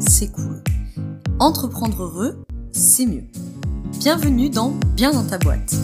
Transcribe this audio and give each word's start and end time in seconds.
C'est 0.00 0.32
cool. 0.32 0.64
Entreprendre 1.38 2.02
heureux, 2.02 2.44
c'est 2.72 3.06
mieux. 3.06 3.24
Bienvenue 4.00 4.50
dans 4.50 4.70
Bien 4.96 5.12
dans 5.12 5.24
ta 5.24 5.38
boîte. 5.38 5.74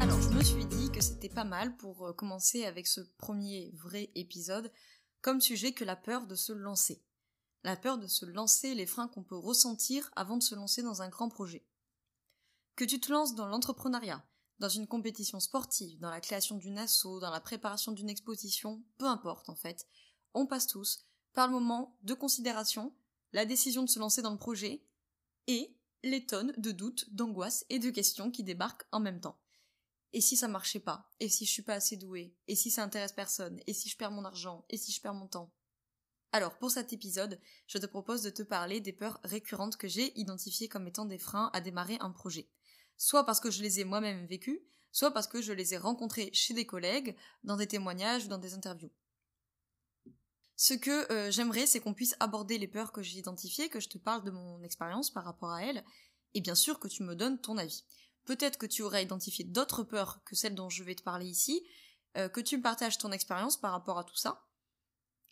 Alors, 0.00 0.20
je 0.22 0.34
me 0.34 0.42
suis 0.42 0.64
dit 0.64 0.90
que 0.90 1.02
c'était 1.02 1.28
pas 1.28 1.44
mal 1.44 1.76
pour 1.76 2.06
euh, 2.06 2.12
commencer 2.14 2.64
avec 2.64 2.86
ce 2.86 3.02
premier 3.18 3.70
vrai 3.76 4.08
épisode 4.14 4.72
comme 5.20 5.42
sujet 5.42 5.72
que 5.72 5.84
la 5.84 5.96
peur 5.96 6.26
de 6.26 6.36
se 6.36 6.54
lancer. 6.54 7.02
La 7.64 7.76
peur 7.76 7.98
de 7.98 8.06
se 8.06 8.24
lancer, 8.24 8.74
les 8.74 8.86
freins 8.86 9.08
qu'on 9.08 9.24
peut 9.24 9.36
ressentir 9.36 10.10
avant 10.16 10.38
de 10.38 10.42
se 10.42 10.54
lancer 10.54 10.82
dans 10.82 11.02
un 11.02 11.10
grand 11.10 11.28
projet. 11.28 11.66
Que 12.80 12.86
tu 12.86 12.98
te 12.98 13.12
lances 13.12 13.34
dans 13.34 13.46
l'entrepreneuriat, 13.46 14.26
dans 14.58 14.70
une 14.70 14.86
compétition 14.86 15.38
sportive, 15.38 16.00
dans 16.00 16.08
la 16.08 16.22
création 16.22 16.56
d'une 16.56 16.78
asso, 16.78 17.20
dans 17.20 17.28
la 17.28 17.42
préparation 17.42 17.92
d'une 17.92 18.08
exposition, 18.08 18.82
peu 18.96 19.04
importe 19.04 19.50
en 19.50 19.54
fait, 19.54 19.86
on 20.32 20.46
passe 20.46 20.66
tous 20.66 21.04
par 21.34 21.46
le 21.46 21.52
moment 21.52 21.98
de 22.04 22.14
considération, 22.14 22.94
la 23.34 23.44
décision 23.44 23.82
de 23.82 23.90
se 23.90 23.98
lancer 23.98 24.22
dans 24.22 24.30
le 24.30 24.38
projet 24.38 24.82
et 25.46 25.76
les 26.04 26.24
tonnes 26.24 26.54
de 26.56 26.72
doutes, 26.72 27.04
d'angoisses 27.12 27.66
et 27.68 27.78
de 27.78 27.90
questions 27.90 28.30
qui 28.30 28.44
débarquent 28.44 28.86
en 28.92 29.00
même 29.00 29.20
temps. 29.20 29.38
Et 30.14 30.22
si 30.22 30.34
ça 30.34 30.48
marchait 30.48 30.80
pas? 30.80 31.10
Et 31.20 31.28
si 31.28 31.44
je 31.44 31.50
suis 31.50 31.62
pas 31.62 31.74
assez 31.74 31.98
douée? 31.98 32.34
Et 32.48 32.56
si 32.56 32.70
ça 32.70 32.82
intéresse 32.82 33.12
personne? 33.12 33.60
Et 33.66 33.74
si 33.74 33.90
je 33.90 33.96
perds 33.98 34.10
mon 34.10 34.24
argent? 34.24 34.64
Et 34.70 34.78
si 34.78 34.90
je 34.90 35.02
perds 35.02 35.12
mon 35.12 35.28
temps? 35.28 35.52
Alors, 36.32 36.56
pour 36.56 36.70
cet 36.70 36.94
épisode, 36.94 37.42
je 37.66 37.76
te 37.76 37.84
propose 37.84 38.22
de 38.22 38.30
te 38.30 38.42
parler 38.42 38.80
des 38.80 38.94
peurs 38.94 39.20
récurrentes 39.22 39.76
que 39.76 39.88
j'ai 39.88 40.18
identifiées 40.18 40.68
comme 40.68 40.86
étant 40.86 41.04
des 41.04 41.18
freins 41.18 41.50
à 41.52 41.60
démarrer 41.60 41.98
un 42.00 42.10
projet 42.10 42.48
soit 43.00 43.24
parce 43.24 43.40
que 43.40 43.50
je 43.50 43.62
les 43.62 43.80
ai 43.80 43.84
moi-même 43.84 44.26
vécues, 44.26 44.60
soit 44.92 45.10
parce 45.10 45.26
que 45.26 45.40
je 45.40 45.54
les 45.54 45.72
ai 45.72 45.78
rencontrés 45.78 46.28
chez 46.34 46.52
des 46.52 46.66
collègues, 46.66 47.16
dans 47.44 47.56
des 47.56 47.66
témoignages 47.66 48.26
ou 48.26 48.28
dans 48.28 48.36
des 48.36 48.52
interviews. 48.52 48.90
Ce 50.54 50.74
que 50.74 51.10
euh, 51.10 51.30
j'aimerais, 51.30 51.66
c'est 51.66 51.80
qu'on 51.80 51.94
puisse 51.94 52.14
aborder 52.20 52.58
les 52.58 52.68
peurs 52.68 52.92
que 52.92 53.02
j'ai 53.02 53.18
identifiées, 53.18 53.70
que 53.70 53.80
je 53.80 53.88
te 53.88 53.96
parle 53.96 54.22
de 54.22 54.30
mon 54.30 54.62
expérience 54.62 55.10
par 55.10 55.24
rapport 55.24 55.50
à 55.50 55.64
elles, 55.64 55.82
et 56.34 56.42
bien 56.42 56.54
sûr 56.54 56.78
que 56.78 56.88
tu 56.88 57.02
me 57.02 57.16
donnes 57.16 57.40
ton 57.40 57.56
avis. 57.56 57.84
Peut-être 58.26 58.58
que 58.58 58.66
tu 58.66 58.82
aurais 58.82 59.02
identifié 59.02 59.46
d'autres 59.46 59.82
peurs 59.82 60.22
que 60.24 60.36
celles 60.36 60.54
dont 60.54 60.68
je 60.68 60.84
vais 60.84 60.94
te 60.94 61.02
parler 61.02 61.26
ici, 61.26 61.66
euh, 62.18 62.28
que 62.28 62.42
tu 62.42 62.58
me 62.58 62.62
partages 62.62 62.98
ton 62.98 63.12
expérience 63.12 63.58
par 63.58 63.72
rapport 63.72 63.98
à 63.98 64.04
tout 64.04 64.16
ça, 64.16 64.44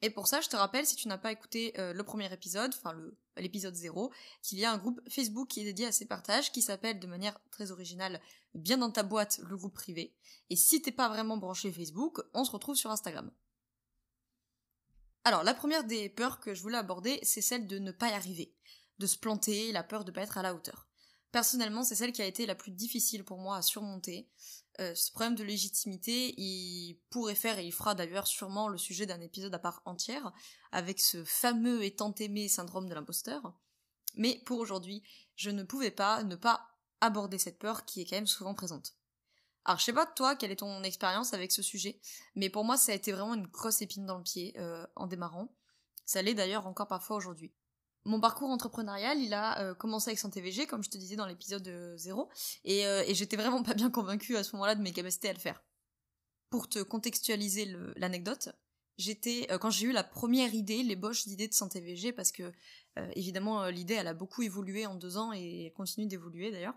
et 0.01 0.11
pour 0.11 0.29
ça, 0.29 0.41
je 0.41 0.49
te 0.49 0.57
rappelle, 0.57 0.87
si 0.87 0.95
tu 0.95 1.09
n'as 1.09 1.19
pas 1.19 1.33
écouté 1.33 1.75
euh, 1.79 1.93
le 1.93 2.05
premier 2.05 2.33
épisode, 2.33 2.73
enfin 2.77 2.95
l'épisode 3.37 3.75
0, 3.75 4.13
qu'il 4.43 4.59
y 4.59 4.65
a 4.65 4.73
un 4.73 4.79
groupe 4.79 5.01
Facebook 5.09 5.49
qui 5.49 5.61
est 5.61 5.65
dédié 5.65 5.87
à 5.87 5.93
ces 5.93 6.07
partages, 6.07 6.53
qui 6.53 6.63
s'appelle 6.63 7.01
de 7.01 7.07
manière 7.07 7.39
très 7.51 7.73
originale 7.73 8.21
Bien 8.55 8.79
dans 8.79 8.91
ta 8.91 9.03
boîte, 9.03 9.41
le 9.47 9.57
groupe 9.57 9.75
privé. 9.75 10.15
Et 10.51 10.57
si 10.57 10.81
t'es 10.81 10.93
pas 10.93 11.09
vraiment 11.09 11.37
branché 11.37 11.71
Facebook, 11.71 12.21
on 12.33 12.45
se 12.45 12.51
retrouve 12.51 12.77
sur 12.77 12.91
Instagram. 12.91 13.31
Alors, 15.25 15.45
la 15.45 15.53
première 15.53 15.85
des 15.85 16.09
peurs 16.09 16.41
que 16.41 16.55
je 16.55 16.63
voulais 16.63 16.79
aborder, 16.79 17.19
c'est 17.23 17.43
celle 17.43 17.67
de 17.67 17.79
ne 17.79 17.93
pas 17.93 18.09
y 18.09 18.15
arriver, 18.15 18.55
de 18.99 19.07
se 19.07 19.19
planter, 19.19 19.73
la 19.73 19.83
peur 19.83 20.05
de 20.05 20.11
pas 20.11 20.23
être 20.23 20.39
à 20.39 20.43
la 20.43 20.55
hauteur. 20.55 20.89
Personnellement, 21.33 21.85
c'est 21.85 21.95
celle 21.95 22.13
qui 22.13 22.23
a 22.23 22.27
été 22.27 22.47
la 22.47 22.55
plus 22.55 22.71
difficile 22.71 23.25
pour 23.25 23.39
moi 23.39 23.57
à 23.57 23.63
surmonter. 23.63 24.31
Euh, 24.81 24.95
ce 24.95 25.11
problème 25.11 25.35
de 25.35 25.43
légitimité, 25.43 26.35
il 26.41 27.01
pourrait 27.11 27.35
faire, 27.35 27.59
et 27.59 27.67
il 27.67 27.73
fera 27.73 27.95
d'ailleurs 27.95 28.27
sûrement 28.27 28.69
le 28.69 28.79
sujet 28.79 29.07
d'un 29.07 29.21
épisode 29.21 29.55
à 29.55 29.59
part 29.59 29.83
entière, 29.85 30.33
avec 30.71 31.01
ce 31.01 31.25
fameux 31.25 31.83
et 31.85 31.95
tant 31.97 32.15
aimé 32.15 32.49
syndrome 32.49 32.89
de 32.89 32.95
l'imposteur. 32.95 33.55
Mais 34.15 34.41
pour 34.47 34.59
aujourd'hui, 34.59 35.03
je 35.35 35.51
ne 35.51 35.65
pouvais 35.65 35.91
pas 35.91 36.23
ne 36.23 36.37
pas 36.37 36.69
aborder 37.01 37.39
cette 37.39 37.59
peur 37.59 37.85
qui 37.85 38.01
est 38.01 38.05
quand 38.05 38.17
même 38.17 38.27
souvent 38.27 38.55
présente. 38.55 38.95
Alors 39.65 39.79
je 39.79 39.85
sais 39.85 39.93
pas 39.93 40.07
toi 40.07 40.35
quelle 40.35 40.51
est 40.51 40.57
ton 40.57 40.83
expérience 40.83 41.35
avec 41.35 41.53
ce 41.53 41.63
sujet, 41.63 42.01
mais 42.35 42.49
pour 42.49 42.65
moi 42.65 42.77
ça 42.77 42.93
a 42.93 42.95
été 42.95 43.13
vraiment 43.13 43.35
une 43.35 43.47
grosse 43.47 43.83
épine 43.83 44.07
dans 44.07 44.17
le 44.17 44.23
pied 44.23 44.55
euh, 44.59 44.87
en 44.97 45.07
démarrant. 45.07 45.55
Ça 46.07 46.23
l'est 46.23 46.35
d'ailleurs 46.35 46.67
encore 46.67 46.89
parfois 46.89 47.17
aujourd'hui. 47.17 47.53
Mon 48.09 48.21
parcours 48.21 48.49
entrepreneurial, 48.49 49.21
il 49.21 49.35
a 49.35 49.61
euh, 49.61 49.75
commencé 49.75 50.09
avec 50.09 50.33
TVG, 50.33 50.67
comme 50.67 50.83
je 50.83 50.89
te 50.89 50.97
disais 50.97 51.15
dans 51.15 51.27
l'épisode 51.27 51.71
0, 51.97 52.31
et, 52.65 52.87
euh, 52.87 53.05
et 53.07 53.15
j'étais 53.15 53.37
vraiment 53.37 53.63
pas 53.63 53.75
bien 53.75 53.91
convaincue 53.91 54.39
à 54.39 54.43
ce 54.43 54.57
moment-là 54.57 54.75
de 54.77 54.81
mes 54.81 54.93
capacités 54.93 55.29
à 55.29 55.35
le 55.35 55.39
faire. 55.39 55.63
Pour 56.49 56.71
te 56.71 56.79
contextualiser 56.79 57.71
l'anecdote, 57.97 58.49
j'étais 58.97 59.47
euh, 59.51 59.59
quand 59.59 59.69
j'ai 59.69 59.89
eu 59.89 59.93
la 59.93 60.05
première 60.05 60.55
idée, 60.55 60.83
l'ébauche 60.83 61.27
d'idée 61.27 61.49
de 61.49 61.53
Santé 61.53 61.83
VG, 61.83 62.13
parce 62.13 62.33
que 62.33 62.51
évidemment 63.15 63.67
l'idée 63.69 63.95
elle 63.95 64.09
a 64.09 64.15
beaucoup 64.15 64.43
évolué 64.43 64.85
en 64.87 64.97
deux 64.97 65.19
ans 65.19 65.33
et 65.33 65.67
elle 65.67 65.73
continue 65.75 66.07
d'évoluer 66.07 66.51
d'ailleurs. 66.51 66.75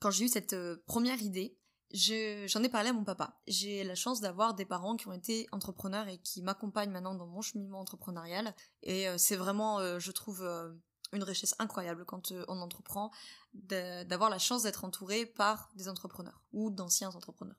Quand 0.00 0.10
j'ai 0.10 0.24
eu 0.24 0.28
cette 0.28 0.56
première 0.86 1.20
idée, 1.22 1.59
j'en 1.92 2.62
ai 2.62 2.68
parlé 2.68 2.90
à 2.90 2.92
mon 2.92 3.04
papa. 3.04 3.40
J'ai 3.46 3.84
la 3.84 3.94
chance 3.94 4.20
d'avoir 4.20 4.54
des 4.54 4.64
parents 4.64 4.96
qui 4.96 5.08
ont 5.08 5.12
été 5.12 5.46
entrepreneurs 5.52 6.08
et 6.08 6.18
qui 6.18 6.42
m'accompagnent 6.42 6.90
maintenant 6.90 7.14
dans 7.14 7.26
mon 7.26 7.42
cheminement 7.42 7.80
entrepreneurial. 7.80 8.54
Et 8.82 9.08
euh, 9.08 9.16
c'est 9.18 9.36
vraiment, 9.36 9.80
euh, 9.80 9.98
je 9.98 10.10
trouve, 10.12 10.42
euh, 10.42 10.72
une 11.12 11.24
richesse 11.24 11.54
incroyable 11.58 12.04
quand 12.04 12.32
on 12.46 12.60
entreprend, 12.60 13.10
d'avoir 13.52 14.30
la 14.30 14.38
chance 14.38 14.62
d'être 14.62 14.84
entouré 14.84 15.26
par 15.26 15.70
des 15.74 15.88
entrepreneurs 15.88 16.40
ou 16.52 16.70
d'anciens 16.70 17.10
entrepreneurs. 17.10 17.56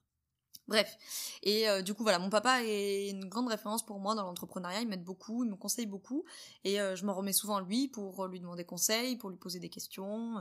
Bref, 0.69 0.95
et 1.43 1.65
du 1.83 1.93
coup 1.93 2.03
voilà, 2.03 2.17
mon 2.17 2.29
papa 2.29 2.63
est 2.63 3.09
une 3.09 3.27
grande 3.27 3.49
référence 3.49 3.85
pour 3.85 3.99
moi 3.99 4.15
dans 4.15 4.23
l'entrepreneuriat, 4.23 4.79
il 4.79 4.87
m'aide 4.87 5.03
beaucoup, 5.03 5.43
il 5.43 5.49
me 5.49 5.57
conseille 5.57 5.87
beaucoup, 5.87 6.23
et 6.63 6.77
je 6.77 7.05
me 7.05 7.11
remets 7.11 7.33
souvent 7.33 7.57
à 7.57 7.61
lui 7.61 7.89
pour 7.89 8.25
lui 8.27 8.39
demander 8.39 8.63
conseil, 8.63 9.17
pour 9.17 9.29
lui 9.29 9.37
poser 9.37 9.59
des 9.59 9.69
questions, 9.69 10.37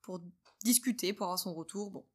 pour 0.00 0.20
discuter, 0.62 1.12
pour 1.12 1.26
avoir 1.26 1.38
son 1.38 1.52
retour, 1.52 1.90
bon, 1.90 2.06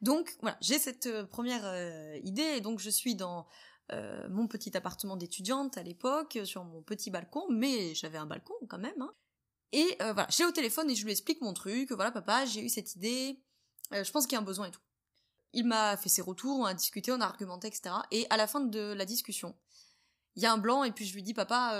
donc 0.00 0.36
voilà, 0.40 0.56
j'ai 0.60 0.78
cette 0.78 1.06
euh, 1.06 1.24
première 1.24 1.62
euh, 1.64 2.18
idée 2.22 2.42
et 2.56 2.60
donc 2.60 2.78
je 2.78 2.90
suis 2.90 3.14
dans 3.14 3.46
euh, 3.92 4.28
mon 4.28 4.46
petit 4.46 4.76
appartement 4.76 5.16
d'étudiante 5.16 5.76
à 5.78 5.82
l'époque, 5.82 6.38
sur 6.44 6.64
mon 6.64 6.82
petit 6.82 7.10
balcon, 7.10 7.46
mais 7.50 7.94
j'avais 7.94 8.18
un 8.18 8.26
balcon 8.26 8.54
quand 8.68 8.78
même. 8.78 9.00
Hein. 9.00 9.12
Et 9.72 9.96
voilà, 9.98 10.26
j'ai 10.30 10.46
au 10.46 10.50
téléphone 10.50 10.90
et 10.90 10.94
je 10.94 11.04
lui 11.04 11.12
explique 11.12 11.42
mon 11.42 11.52
truc, 11.52 11.92
voilà 11.92 12.10
papa, 12.10 12.46
j'ai 12.46 12.62
eu 12.62 12.70
cette 12.70 12.96
idée, 12.96 13.38
je 13.92 14.10
pense 14.10 14.26
qu'il 14.26 14.32
y 14.32 14.36
a 14.36 14.40
un 14.40 14.44
besoin 14.44 14.68
et 14.68 14.70
tout. 14.70 14.80
Il 15.52 15.66
m'a 15.66 15.98
fait 15.98 16.08
ses 16.08 16.22
retours, 16.22 16.58
on 16.58 16.64
a 16.64 16.72
discuté, 16.72 17.12
on 17.12 17.20
a 17.20 17.26
argumenté, 17.26 17.68
etc. 17.68 17.96
Et 18.10 18.26
à 18.30 18.38
la 18.38 18.46
fin 18.46 18.60
de 18.60 18.80
la 18.80 19.04
discussion, 19.04 19.54
il 20.36 20.42
y 20.42 20.46
a 20.46 20.52
un 20.52 20.56
blanc 20.56 20.84
et 20.84 20.92
puis 20.92 21.04
je 21.04 21.12
lui 21.12 21.22
dis 21.22 21.34
papa, 21.34 21.78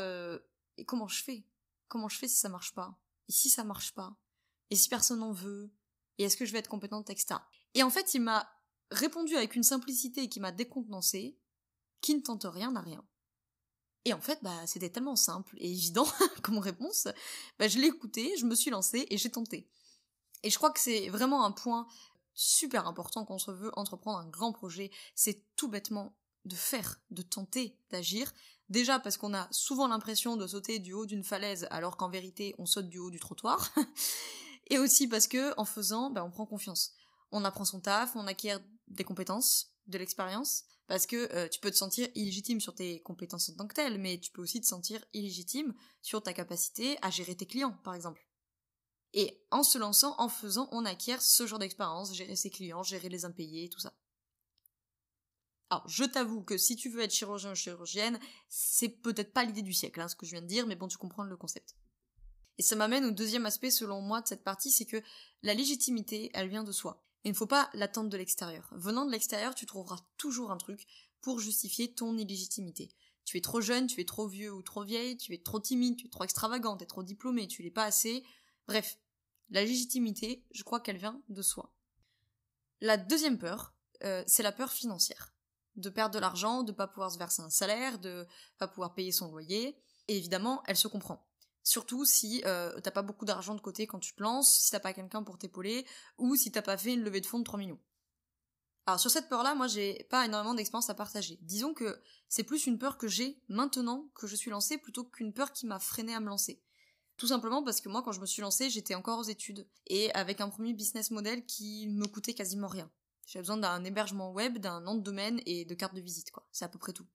et 0.76 0.84
comment 0.84 1.09
je 1.09 1.22
fais? 1.25 1.44
Comment 1.88 2.10
je 2.10 2.19
fais 2.19 2.28
si 2.28 2.37
ça 2.37 2.50
marche 2.50 2.75
pas? 2.75 2.94
Et 3.26 3.32
si 3.32 3.49
ça 3.49 3.65
marche 3.65 3.94
pas? 3.94 4.15
Et 4.69 4.76
si 4.76 4.91
personne 4.91 5.20
n'en 5.20 5.32
veut? 5.32 5.70
Et 6.19 6.25
est-ce 6.25 6.37
que 6.37 6.44
je 6.44 6.53
vais 6.53 6.59
être 6.59 6.69
compétente, 6.69 7.09
etc. 7.09 7.37
Et 7.75 7.83
en 7.83 7.91
fait, 7.91 8.15
il 8.15 8.23
m'a 8.23 8.49
répondu 8.91 9.37
avec 9.37 9.55
une 9.55 9.62
simplicité 9.62 10.29
qui 10.29 10.41
m'a 10.41 10.53
décontenancé, 10.53 11.39
qui 12.01 12.15
ne 12.15 12.21
tente 12.21 12.47
rien 12.49 12.73
n'a 12.73 12.81
rien. 12.81 13.05
Et 14.05 14.12
en 14.12 14.21
fait, 14.21 14.39
bah, 14.43 14.67
c'était 14.67 14.91
tellement 14.91 15.17
simple 15.17 15.56
et 15.59 15.71
évident 15.71 16.06
comme 16.43 16.59
réponse. 16.59 17.09
Bah, 17.59 17.69
je 17.69 17.79
l'ai 17.79 17.89
écouté, 17.89 18.34
je 18.39 18.47
me 18.47 18.55
suis 18.55 18.71
lancée 18.71 19.06
et 19.11 19.19
j'ai 19.19 19.31
tenté. 19.31 19.69
Et 20.43 20.51
je 20.51 20.56
crois 20.56 20.71
que 20.71 20.81
c'est 20.81 21.09
vraiment 21.09 21.45
un 21.45 21.53
point 21.53 21.87
super 22.34 22.87
important 22.87 23.25
quand 23.25 23.49
on 23.49 23.53
veut 23.53 23.73
entreprendre 23.77 24.19
un 24.19 24.29
grand 24.29 24.53
projet, 24.53 24.93
c'est 25.17 25.45
tout 25.56 25.69
bêtement 25.69 26.17
de 26.45 26.55
faire, 26.55 27.00
de 27.11 27.23
tenter, 27.23 27.77
d'agir. 27.91 28.33
Déjà 28.69 29.00
parce 29.00 29.17
qu'on 29.17 29.35
a 29.35 29.49
souvent 29.50 29.89
l'impression 29.89 30.37
de 30.37 30.47
sauter 30.47 30.79
du 30.79 30.93
haut 30.93 31.05
d'une 31.05 31.25
falaise 31.25 31.67
alors 31.71 31.97
qu'en 31.97 32.09
vérité 32.09 32.55
on 32.59 32.67
saute 32.67 32.89
du 32.89 32.99
haut 32.99 33.11
du 33.11 33.19
trottoir. 33.19 33.75
et 34.71 34.79
aussi 34.79 35.09
parce 35.09 35.27
que 35.27 35.53
en 35.59 35.65
faisant, 35.65 36.11
bah, 36.11 36.25
on 36.25 36.31
prend 36.31 36.47
confiance 36.47 36.95
on 37.31 37.44
apprend 37.44 37.65
son 37.65 37.81
taf, 37.81 38.16
on 38.16 38.27
acquiert 38.27 38.61
des 38.89 39.05
compétences, 39.05 39.72
de 39.87 39.99
l'expérience, 39.99 40.65
parce 40.87 41.06
que 41.06 41.33
euh, 41.34 41.49
tu 41.49 41.61
peux 41.61 41.71
te 41.71 41.77
sentir 41.77 42.09
illégitime 42.15 42.61
sur 42.61 42.75
tes 42.75 43.00
compétences 43.03 43.50
en 43.50 43.55
tant 43.55 43.66
que 43.66 43.75
telles, 43.75 43.99
mais 43.99 44.19
tu 44.19 44.31
peux 44.31 44.43
aussi 44.43 44.61
te 44.61 44.66
sentir 44.66 45.05
illégitime 45.12 45.75
sur 46.03 46.22
ta 46.22 46.33
capacité 46.33 46.99
à 47.02 47.11
gérer 47.11 47.37
tes 47.37 47.47
clients, 47.47 47.79
par 47.85 47.94
exemple. 47.94 48.26
Et 49.14 49.43
en 49.50 49.62
se 49.62 49.79
lançant, 49.79 50.14
en 50.19 50.29
faisant, 50.29 50.69
on 50.73 50.85
acquiert 50.85 51.23
ce 51.23 51.47
genre 51.47 51.58
d'expérience, 51.58 52.14
gérer 52.14 52.37
ses 52.37 52.50
clients, 52.50 52.82
gérer 52.82 53.08
les 53.08 53.25
impayés, 53.25 53.69
tout 53.69 53.81
ça. 53.81 53.94
Alors, 55.70 55.87
je 55.88 56.05
t'avoue 56.05 56.43
que 56.43 56.56
si 56.56 56.76
tu 56.76 56.88
veux 56.88 57.02
être 57.02 57.12
chirurgien 57.12 57.52
ou 57.52 57.55
chirurgienne, 57.55 58.19
c'est 58.49 58.88
peut-être 58.88 59.32
pas 59.32 59.44
l'idée 59.44 59.62
du 59.62 59.75
siècle, 59.75 60.00
hein, 60.00 60.08
ce 60.08 60.17
que 60.17 60.25
je 60.25 60.32
viens 60.32 60.43
de 60.43 60.47
dire, 60.47 60.67
mais 60.67 60.76
bon, 60.76 60.88
tu 60.88 60.97
comprends 60.97 61.25
le 61.25 61.37
concept. 61.37 61.76
Et 62.56 62.62
ça 62.62 62.75
m'amène 62.75 63.05
au 63.05 63.11
deuxième 63.11 63.47
aspect, 63.47 63.70
selon 63.70 64.00
moi, 64.00 64.23
de 64.23 64.26
cette 64.26 64.44
partie, 64.44 64.70
c'est 64.70 64.87
que 64.87 65.02
la 65.43 65.55
légitimité, 65.55 66.31
elle 66.35 66.49
vient 66.49 66.64
de 66.64 66.73
soi. 66.73 67.05
Il 67.28 67.32
ne 67.32 67.36
faut 67.36 67.46
pas 67.46 67.69
l'attendre 67.75 68.08
de 68.08 68.16
l'extérieur. 68.16 68.66
Venant 68.72 69.04
de 69.04 69.12
l'extérieur, 69.12 69.54
tu 69.54 69.66
trouveras 69.66 69.98
toujours 70.16 70.50
un 70.50 70.56
truc 70.56 70.86
pour 71.20 71.40
justifier 71.40 71.92
ton 71.92 72.16
illégitimité. 72.16 72.88
Tu 73.26 73.36
es 73.36 73.42
trop 73.42 73.60
jeune, 73.60 73.86
tu 73.86 74.00
es 74.00 74.06
trop 74.06 74.26
vieux 74.26 74.50
ou 74.50 74.62
trop 74.62 74.82
vieille, 74.82 75.19
tu 75.19 75.34
es 75.34 75.42
trop 75.42 75.60
timide, 75.60 75.98
tu 75.98 76.06
es 76.06 76.08
trop 76.08 76.25
extravagant, 76.25 76.78
tu 76.78 76.84
es 76.84 76.86
trop 76.86 77.02
diplômé, 77.02 77.46
tu 77.46 77.62
l'es 77.62 77.70
pas 77.70 77.84
assez. 77.84 78.25
Bref, 78.66 78.98
la 79.50 79.62
légitimité, 79.62 80.46
je 80.52 80.62
crois 80.62 80.80
qu'elle 80.80 80.96
vient 80.96 81.20
de 81.28 81.42
soi. 81.42 81.75
La 82.80 82.96
deuxième 82.96 83.36
peur, 83.36 83.75
euh, 84.04 84.25
c'est 84.26 84.42
la 84.42 84.52
peur 84.52 84.72
financière. 84.72 85.34
De 85.76 85.90
perdre 85.90 86.14
de 86.14 86.20
l'argent, 86.20 86.62
de 86.62 86.72
pas 86.72 86.88
pouvoir 86.88 87.12
se 87.12 87.19
verser 87.19 87.42
un 87.42 87.50
salaire, 87.50 87.98
de 87.98 88.26
pas 88.56 88.69
pouvoir 88.69 88.94
payer 88.94 89.12
son 89.12 89.30
loyer. 89.30 89.76
Et 90.08 90.16
évidemment, 90.16 90.62
elle 90.66 90.78
se 90.78 90.88
comprend. 90.88 91.27
Surtout 91.69 92.06
si 92.06 92.41
euh, 92.47 92.81
t'as 92.81 92.91
pas 92.91 93.03
beaucoup 93.03 93.26
d'argent 93.26 93.55
de 93.55 93.61
côté 93.61 93.87
quand 93.87 93.99
tu 93.99 94.15
te 94.15 94.23
lances, 94.23 94.59
si 94.59 94.70
t'as 94.70 94.81
pas 94.81 94.94
quelqu'un 94.94 95.23
pour 95.23 95.37
t'épauler, 95.37 95.85
ou 96.17 96.35
si 96.35 96.50
t'as 96.50 96.62
pas 96.62 96.79
fait 96.79 96.94
une 96.94 97.03
levée 97.03 97.20
de 97.20 97.26
fonds 97.26 97.41
de 97.41 97.44
3 97.44 97.59
millions. 97.59 97.79
Alors 98.87 98.99
sur 98.99 99.11
cette 99.11 99.29
peur-là, 99.29 99.55
moi 99.55 99.67
j'ai 99.67 100.06
pas 100.09 100.25
énormément 100.25 100.55
d'expérience 100.55 100.88
à 100.88 100.94
partager. 100.94 101.38
Disons 101.43 101.75
que 101.75 102.00
c'est 102.26 102.43
plus 102.43 102.67
une 102.67 102.79
peur 102.79 102.97
que 102.97 103.06
j'ai 103.06 103.43
maintenant 103.49 104.11
que 104.15 104.26
je 104.26 104.35
suis 104.35 104.50
lancée 104.50 104.79
plutôt 104.79 105.05
qu'une 105.05 105.35
peur 105.35 105.53
qui 105.53 105.67
m'a 105.67 105.79
freiné 105.79 106.15
à 106.15 106.20
me 106.20 106.29
lancer. 106.29 106.62
Tout 107.19 107.26
simplement 107.26 107.62
parce 107.62 107.82
que 107.82 107.91
moi 107.91 108.00
quand 108.03 108.12
je 108.12 108.23
me 108.23 108.26
suis 108.26 108.41
lancée, 108.41 108.71
j'étais 108.71 108.94
encore 108.94 109.19
aux 109.19 109.25
études 109.25 109.69
et 109.88 110.11
avec 110.14 110.41
un 110.41 110.49
premier 110.49 110.73
business 110.73 111.11
model 111.11 111.44
qui 111.44 111.87
me 111.88 112.06
coûtait 112.06 112.32
quasiment 112.32 112.69
rien. 112.69 112.91
J'avais 113.26 113.43
besoin 113.43 113.59
d'un 113.59 113.85
hébergement 113.85 114.32
web, 114.32 114.56
d'un 114.56 114.81
nom 114.81 114.94
de 114.94 115.03
domaine 115.03 115.43
et 115.44 115.67
de 115.67 115.75
carte 115.75 115.94
de 115.94 116.00
visite 116.00 116.31
quoi. 116.31 116.49
C'est 116.50 116.64
à 116.64 116.69
peu 116.69 116.79
près 116.79 116.94
tout. 116.94 117.06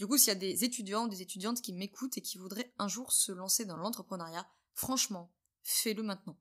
Du 0.00 0.06
coup, 0.06 0.16
s'il 0.16 0.28
y 0.28 0.30
a 0.30 0.34
des 0.34 0.64
étudiants 0.64 1.04
ou 1.04 1.08
des 1.10 1.20
étudiantes 1.20 1.60
qui 1.60 1.74
m'écoutent 1.74 2.16
et 2.16 2.22
qui 2.22 2.38
voudraient 2.38 2.72
un 2.78 2.88
jour 2.88 3.12
se 3.12 3.32
lancer 3.32 3.66
dans 3.66 3.76
l'entrepreneuriat, 3.76 4.48
franchement, 4.72 5.30
fais-le 5.62 6.02
maintenant. 6.02 6.38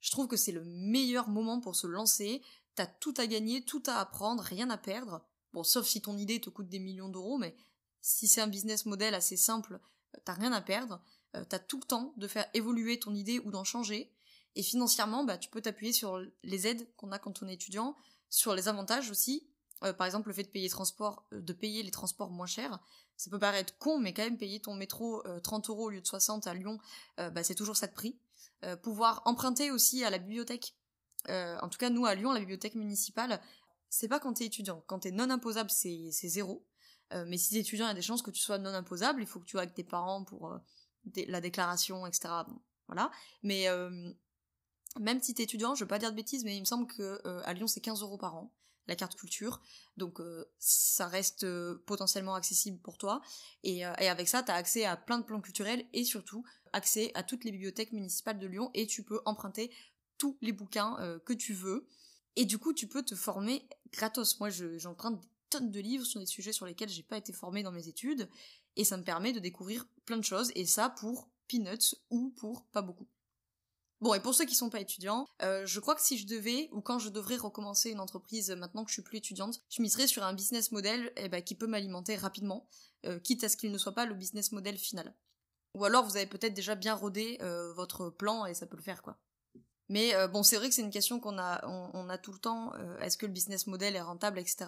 Je 0.00 0.10
trouve 0.10 0.26
que 0.26 0.36
c'est 0.36 0.50
le 0.50 0.64
meilleur 0.64 1.28
moment 1.28 1.60
pour 1.60 1.76
se 1.76 1.86
lancer, 1.86 2.42
t'as 2.74 2.88
tout 2.88 3.14
à 3.16 3.28
gagner, 3.28 3.64
tout 3.64 3.84
à 3.86 4.00
apprendre, 4.00 4.42
rien 4.42 4.70
à 4.70 4.76
perdre. 4.76 5.24
Bon, 5.52 5.62
sauf 5.62 5.86
si 5.86 6.02
ton 6.02 6.18
idée 6.18 6.40
te 6.40 6.50
coûte 6.50 6.68
des 6.68 6.80
millions 6.80 7.08
d'euros, 7.08 7.38
mais 7.38 7.54
si 8.00 8.26
c'est 8.26 8.40
un 8.40 8.48
business 8.48 8.86
model 8.86 9.14
assez 9.14 9.36
simple, 9.36 9.78
euh, 10.16 10.18
t'as 10.24 10.32
rien 10.32 10.52
à 10.52 10.60
perdre. 10.60 11.00
Euh, 11.36 11.44
t'as 11.48 11.60
tout 11.60 11.78
le 11.78 11.86
temps 11.86 12.12
de 12.16 12.26
faire 12.26 12.50
évoluer 12.54 12.98
ton 12.98 13.14
idée 13.14 13.38
ou 13.38 13.52
d'en 13.52 13.62
changer. 13.62 14.12
Et 14.56 14.64
financièrement, 14.64 15.22
bah, 15.22 15.38
tu 15.38 15.48
peux 15.48 15.62
t'appuyer 15.62 15.92
sur 15.92 16.20
les 16.42 16.66
aides 16.66 16.92
qu'on 16.96 17.12
a 17.12 17.20
quand 17.20 17.40
on 17.40 17.46
est 17.46 17.54
étudiant, 17.54 17.96
sur 18.30 18.56
les 18.56 18.66
avantages 18.66 19.12
aussi, 19.12 19.48
euh, 19.82 19.92
par 19.92 20.06
exemple, 20.06 20.28
le 20.28 20.34
fait 20.34 20.42
de 20.42 20.48
payer, 20.48 20.68
transport, 20.68 21.24
euh, 21.32 21.40
de 21.40 21.52
payer 21.52 21.82
les 21.82 21.90
transports 21.90 22.30
moins 22.30 22.46
chers, 22.46 22.78
ça 23.16 23.30
peut 23.30 23.38
paraître 23.38 23.76
con, 23.78 23.98
mais 23.98 24.12
quand 24.12 24.22
même 24.22 24.38
payer 24.38 24.60
ton 24.60 24.74
métro 24.74 25.22
30 25.42 25.68
euh, 25.68 25.72
euros 25.72 25.86
au 25.86 25.90
lieu 25.90 26.00
de 26.00 26.06
60 26.06 26.46
à 26.46 26.54
Lyon, 26.54 26.78
bah, 27.18 27.42
c'est 27.42 27.54
toujours 27.54 27.76
ça 27.76 27.86
de 27.86 27.92
prix. 27.92 28.18
pouvoir 28.82 29.22
emprunter 29.26 29.70
aussi 29.70 30.04
à 30.04 30.10
la 30.10 30.18
bibliothèque. 30.18 30.74
en 31.28 31.68
tout 31.68 31.78
cas, 31.78 31.90
nous, 31.90 32.06
à 32.06 32.14
Lyon, 32.14 32.32
la 32.32 32.40
bibliothèque 32.40 32.74
municipale, 32.74 33.40
c'est 33.90 34.08
pas 34.08 34.20
quand 34.20 34.34
t'es 34.34 34.46
étudiant. 34.46 34.82
Quand 34.86 35.00
t'es 35.00 35.10
non 35.10 35.28
imposable, 35.28 35.70
c'est 35.70 36.10
zéro. 36.10 36.66
mais 37.26 37.36
si 37.36 37.50
t'es 37.50 37.60
étudiant, 37.60 37.86
il 37.86 37.88
y 37.88 37.92
a 37.92 37.94
des 37.94 38.02
chances 38.02 38.22
que 38.22 38.30
tu 38.30 38.40
sois 38.40 38.58
non 38.58 38.70
imposable. 38.70 39.20
Il 39.20 39.26
faut 39.26 39.38
que 39.40 39.44
tu 39.44 39.56
vas 39.56 39.62
avec 39.62 39.74
tes 39.74 39.84
parents 39.84 40.24
pour 40.24 40.58
la 41.14 41.40
déclaration, 41.42 42.06
etc. 42.06 42.28
voilà. 42.86 43.10
Mais 43.42 43.66
même 44.98 45.20
si 45.20 45.34
t'es 45.34 45.42
étudiant, 45.42 45.74
je 45.74 45.84
veux 45.84 45.88
pas 45.88 45.98
dire 45.98 46.10
de 46.10 46.16
bêtises, 46.16 46.44
mais 46.44 46.56
il 46.56 46.60
me 46.60 46.64
semble 46.64 46.86
que 46.86 47.20
à 47.44 47.52
Lyon, 47.52 47.66
c'est 47.66 47.82
15 47.82 48.00
euros 48.00 48.16
par 48.16 48.34
an 48.36 48.50
la 48.90 48.96
carte 48.96 49.14
culture. 49.14 49.62
Donc 49.96 50.20
euh, 50.20 50.44
ça 50.58 51.06
reste 51.06 51.44
euh, 51.44 51.82
potentiellement 51.86 52.34
accessible 52.34 52.78
pour 52.78 52.98
toi. 52.98 53.22
Et, 53.62 53.86
euh, 53.86 53.92
avec 53.94 54.28
ça, 54.28 54.42
tu 54.42 54.50
as 54.50 54.56
accès 54.56 54.84
à 54.84 54.98
plein 54.98 55.18
de 55.18 55.24
plans 55.24 55.40
culturels 55.40 55.86
et 55.94 56.04
surtout 56.04 56.44
accès 56.74 57.10
à 57.14 57.22
toutes 57.22 57.44
les 57.44 57.52
bibliothèques 57.52 57.92
municipales 57.92 58.38
de 58.38 58.46
Lyon 58.46 58.70
et 58.74 58.86
tu 58.86 59.02
peux 59.02 59.20
emprunter 59.24 59.70
tous 60.18 60.36
les 60.42 60.52
bouquins 60.52 61.18
que 61.24 61.32
tu 61.32 61.54
veux. 61.54 61.86
Et 62.36 62.44
du 62.44 62.58
coup, 62.58 62.74
tu 62.74 62.86
peux 62.86 63.02
te 63.02 63.14
former 63.14 63.66
gratos. 63.92 64.38
Moi, 64.38 64.50
j'emprunte 64.50 65.18
des 65.20 65.28
tonnes 65.48 65.70
de 65.70 65.80
livres 65.80 66.04
sur 66.04 66.20
des 66.20 66.26
sujets 66.26 66.52
sur 66.52 66.66
lesquels 66.66 66.90
j'ai 66.90 67.02
pas 67.02 67.16
été 67.16 67.32
formée 67.32 67.62
dans 67.62 67.72
mes 67.72 67.88
études 67.88 68.28
et 68.76 68.84
ça 68.84 68.98
me 68.98 69.02
permet 69.02 69.32
de 69.32 69.40
découvrir 69.40 69.86
plein 70.04 70.18
de 70.18 70.24
choses 70.24 70.52
et 70.54 70.66
ça 70.66 70.90
pour 70.90 71.28
peanuts 71.48 71.96
ou 72.10 72.30
pour 72.36 72.66
pas 72.66 72.82
beaucoup. 72.82 73.08
Bon, 74.00 74.14
et 74.14 74.20
pour 74.20 74.34
ceux 74.34 74.46
qui 74.46 74.54
sont 74.54 74.70
pas 74.70 74.80
étudiants, 74.80 75.28
euh, 75.42 75.66
je 75.66 75.78
crois 75.78 75.94
que 75.94 76.00
si 76.00 76.16
je 76.16 76.26
devais, 76.26 76.70
ou 76.72 76.80
quand 76.80 76.98
je 76.98 77.10
devrais 77.10 77.36
recommencer 77.36 77.90
une 77.90 78.00
entreprise 78.00 78.50
maintenant 78.50 78.84
que 78.84 78.90
je 78.90 78.94
suis 78.94 79.02
plus 79.02 79.18
étudiante, 79.18 79.60
je 79.68 79.82
miserais 79.82 80.06
sur 80.06 80.22
un 80.22 80.32
business 80.32 80.72
model 80.72 81.12
eh 81.16 81.28
ben, 81.28 81.42
qui 81.42 81.54
peut 81.54 81.66
m'alimenter 81.66 82.16
rapidement, 82.16 82.66
euh, 83.04 83.18
quitte 83.18 83.44
à 83.44 83.50
ce 83.50 83.58
qu'il 83.58 83.70
ne 83.70 83.76
soit 83.76 83.94
pas 83.94 84.06
le 84.06 84.14
business 84.14 84.52
model 84.52 84.78
final. 84.78 85.14
Ou 85.74 85.84
alors 85.84 86.04
vous 86.04 86.16
avez 86.16 86.26
peut-être 86.26 86.54
déjà 86.54 86.74
bien 86.74 86.94
rodé 86.94 87.38
euh, 87.42 87.74
votre 87.74 88.08
plan 88.08 88.46
et 88.46 88.54
ça 88.54 88.66
peut 88.66 88.76
le 88.76 88.82
faire 88.82 89.02
quoi. 89.02 89.18
Mais 89.88 90.14
bon, 90.28 90.44
c'est 90.44 90.56
vrai 90.56 90.68
que 90.68 90.74
c'est 90.76 90.82
une 90.82 90.92
question 90.92 91.18
qu'on 91.18 91.36
a, 91.36 91.54
a 91.54 92.18
tout 92.18 92.30
le 92.30 92.38
temps. 92.38 92.72
Est-ce 93.00 93.16
que 93.16 93.26
le 93.26 93.32
business 93.32 93.66
model 93.66 93.96
est 93.96 94.00
rentable, 94.00 94.38
etc. 94.38 94.66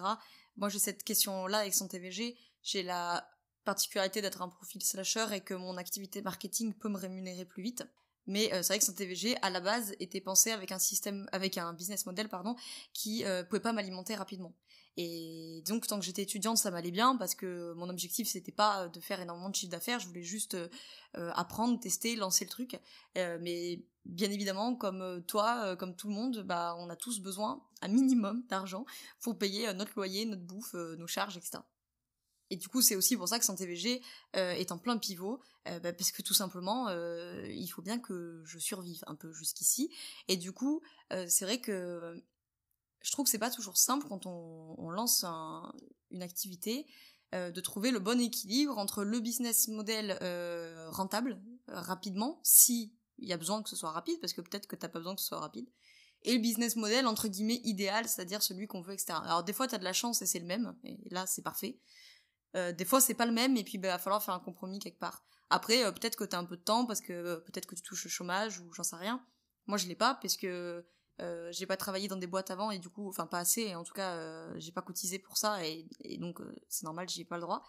Moi, 0.57 0.67
j'ai 0.67 0.79
cette 0.79 1.01
question-là 1.05 1.59
avec 1.59 1.73
son 1.73 1.87
TVG. 1.87 2.37
J'ai 2.61 2.83
la 2.83 3.25
particularité 3.63 4.21
d'être 4.21 4.41
un 4.41 4.49
profil 4.49 4.83
slasher 4.83 5.27
et 5.31 5.39
que 5.39 5.53
mon 5.53 5.77
activité 5.77 6.21
marketing 6.21 6.73
peut 6.73 6.89
me 6.89 6.97
rémunérer 6.97 7.45
plus 7.45 7.63
vite. 7.63 7.85
Mais 8.27 8.53
euh, 8.53 8.61
c'est 8.61 8.73
vrai 8.73 8.79
que 8.79 8.91
TVG, 8.91 9.37
à 9.41 9.49
la 9.49 9.59
base, 9.59 9.95
était 9.99 10.21
pensé 10.21 10.51
avec 10.51 10.71
un 10.71 10.79
système, 10.79 11.27
avec 11.31 11.57
un 11.57 11.73
business 11.73 12.05
model, 12.05 12.29
pardon, 12.29 12.55
qui 12.93 13.25
euh, 13.25 13.43
pouvait 13.43 13.61
pas 13.61 13.73
m'alimenter 13.73 14.15
rapidement. 14.15 14.53
Et 14.95 15.63
donc, 15.65 15.87
tant 15.87 15.99
que 15.99 16.05
j'étais 16.05 16.21
étudiante, 16.21 16.57
ça 16.57 16.69
m'allait 16.69 16.91
bien 16.91 17.15
parce 17.15 17.33
que 17.33 17.73
mon 17.73 17.89
objectif, 17.89 18.27
c'était 18.27 18.51
pas 18.51 18.87
de 18.89 18.99
faire 18.99 19.19
énormément 19.19 19.49
de 19.49 19.55
chiffre 19.55 19.71
d'affaires. 19.71 19.99
Je 19.99 20.07
voulais 20.07 20.21
juste 20.21 20.53
euh, 20.53 21.31
apprendre, 21.33 21.79
tester, 21.79 22.15
lancer 22.15 22.45
le 22.45 22.51
truc. 22.51 22.79
mais 23.15 23.83
bien 24.05 24.29
évidemment, 24.29 24.75
comme 24.75 25.23
toi, 25.25 25.75
comme 25.77 25.95
tout 25.95 26.09
le 26.09 26.13
monde, 26.13 26.43
bah, 26.43 26.75
on 26.77 26.89
a 26.91 26.95
tous 26.95 27.21
besoin, 27.21 27.63
un 27.81 27.87
minimum 27.87 28.43
d'argent 28.49 28.85
pour 29.21 29.37
payer 29.39 29.73
notre 29.73 29.93
loyer, 29.95 30.25
notre 30.25 30.43
bouffe, 30.43 30.75
nos 30.75 31.07
charges, 31.07 31.37
etc. 31.37 31.63
Et 32.53 32.55
du 32.55 32.69
coup, 32.69 32.83
c'est 32.83 32.95
aussi 32.95 33.17
pour 33.17 33.27
ça 33.27 33.39
que 33.39 33.45
Santé 33.45 33.65
VG 33.65 33.99
euh, 34.35 34.51
est 34.51 34.71
en 34.71 34.77
plein 34.77 34.99
pivot, 34.99 35.41
euh, 35.67 35.79
bah, 35.79 35.91
parce 35.91 36.11
que 36.11 36.21
tout 36.21 36.35
simplement, 36.35 36.87
euh, 36.87 37.47
il 37.51 37.67
faut 37.67 37.81
bien 37.81 37.97
que 37.97 38.43
je 38.45 38.59
survive 38.59 39.03
un 39.07 39.15
peu 39.15 39.33
jusqu'ici. 39.33 39.91
Et 40.27 40.37
du 40.37 40.51
coup, 40.51 40.83
c'est 41.27 41.45
vrai 41.45 41.59
que 41.59 42.23
je 43.01 43.11
trouve 43.11 43.25
que 43.25 43.31
c'est 43.31 43.39
pas 43.39 43.49
toujours 43.49 43.77
simple 43.77 44.05
quand 44.07 44.27
on, 44.27 44.91
lance 44.91 45.25
une 46.11 46.21
activité 46.21 46.85
de 47.33 47.59
trouver 47.59 47.89
le 47.89 47.97
bon 47.97 48.21
équilibre 48.21 48.77
entre 48.77 49.03
le 49.03 49.19
business 49.19 49.67
model 49.67 50.15
rentable 50.91 51.41
rapidement, 51.67 52.39
si 52.43 52.93
il 53.17 53.27
y 53.27 53.33
a 53.33 53.37
besoin 53.37 53.63
que 53.63 53.69
ce 53.69 53.75
soit 53.75 53.91
rapide, 53.91 54.19
parce 54.21 54.33
que 54.33 54.41
peut-être 54.41 54.67
que 54.67 54.75
t'as 54.75 54.89
pas 54.89 54.99
besoin 54.99 55.15
que 55.15 55.21
ce 55.21 55.27
soit 55.27 55.39
rapide, 55.39 55.67
et 56.21 56.33
le 56.33 56.39
business 56.39 56.75
model 56.75 57.07
entre 57.07 57.27
guillemets 57.27 57.61
idéal, 57.63 58.07
c'est-à-dire 58.07 58.43
celui 58.43 58.67
qu'on 58.67 58.81
veut, 58.81 58.93
etc. 58.93 59.17
Alors 59.23 59.43
des 59.43 59.53
fois 59.53 59.67
t'as 59.67 59.79
de 59.79 59.83
la 59.83 59.93
chance 59.93 60.21
et 60.21 60.27
c'est 60.27 60.39
le 60.39 60.45
même, 60.45 60.75
et 60.83 60.97
là 61.09 61.25
c'est 61.25 61.41
parfait. 61.41 61.79
Euh, 62.55 62.71
des 62.71 62.85
fois, 62.85 63.01
c'est 63.01 63.13
pas 63.13 63.25
le 63.25 63.31
même, 63.31 63.57
et 63.57 63.63
puis 63.63 63.73
il 63.75 63.79
bah, 63.79 63.89
va 63.89 63.97
falloir 63.97 64.21
faire 64.23 64.33
un 64.33 64.39
compromis 64.39 64.79
quelque 64.79 64.99
part. 64.99 65.23
Après, 65.49 65.83
euh, 65.83 65.91
peut-être 65.91 66.15
que 66.15 66.23
t'as 66.23 66.37
un 66.37 66.45
peu 66.45 66.57
de 66.57 66.61
temps, 66.61 66.85
parce 66.85 67.01
que 67.01 67.13
euh, 67.13 67.39
peut-être 67.39 67.65
que 67.65 67.75
tu 67.75 67.81
touches 67.81 68.03
le 68.03 68.09
chômage, 68.09 68.59
ou 68.59 68.71
j'en 68.73 68.83
sais 68.83 68.95
rien. 68.95 69.25
Moi, 69.65 69.77
je 69.77 69.87
l'ai 69.87 69.95
pas, 69.95 70.15
parce 70.15 70.37
que 70.37 70.85
j'ai 71.51 71.65
pas 71.65 71.77
travaillé 71.77 72.09
dans 72.09 72.17
des 72.17 72.27
boîtes 72.27 72.51
avant, 72.51 72.69
et 72.69 72.79
du 72.79 72.89
coup, 72.89 73.07
enfin, 73.07 73.27
pas 73.27 73.39
assez, 73.39 73.61
et 73.61 73.75
en 73.75 73.83
tout 73.83 73.93
cas, 73.93 74.57
j'ai 74.57 74.73
pas 74.73 74.81
cotisé 74.81 75.19
pour 75.19 75.37
ça, 75.37 75.65
et, 75.65 75.87
donc, 76.19 76.41
c'est 76.67 76.83
normal, 76.83 77.07
j'y 77.07 77.21
ai 77.21 77.25
pas 77.25 77.37
le 77.37 77.43
droit. 77.43 77.63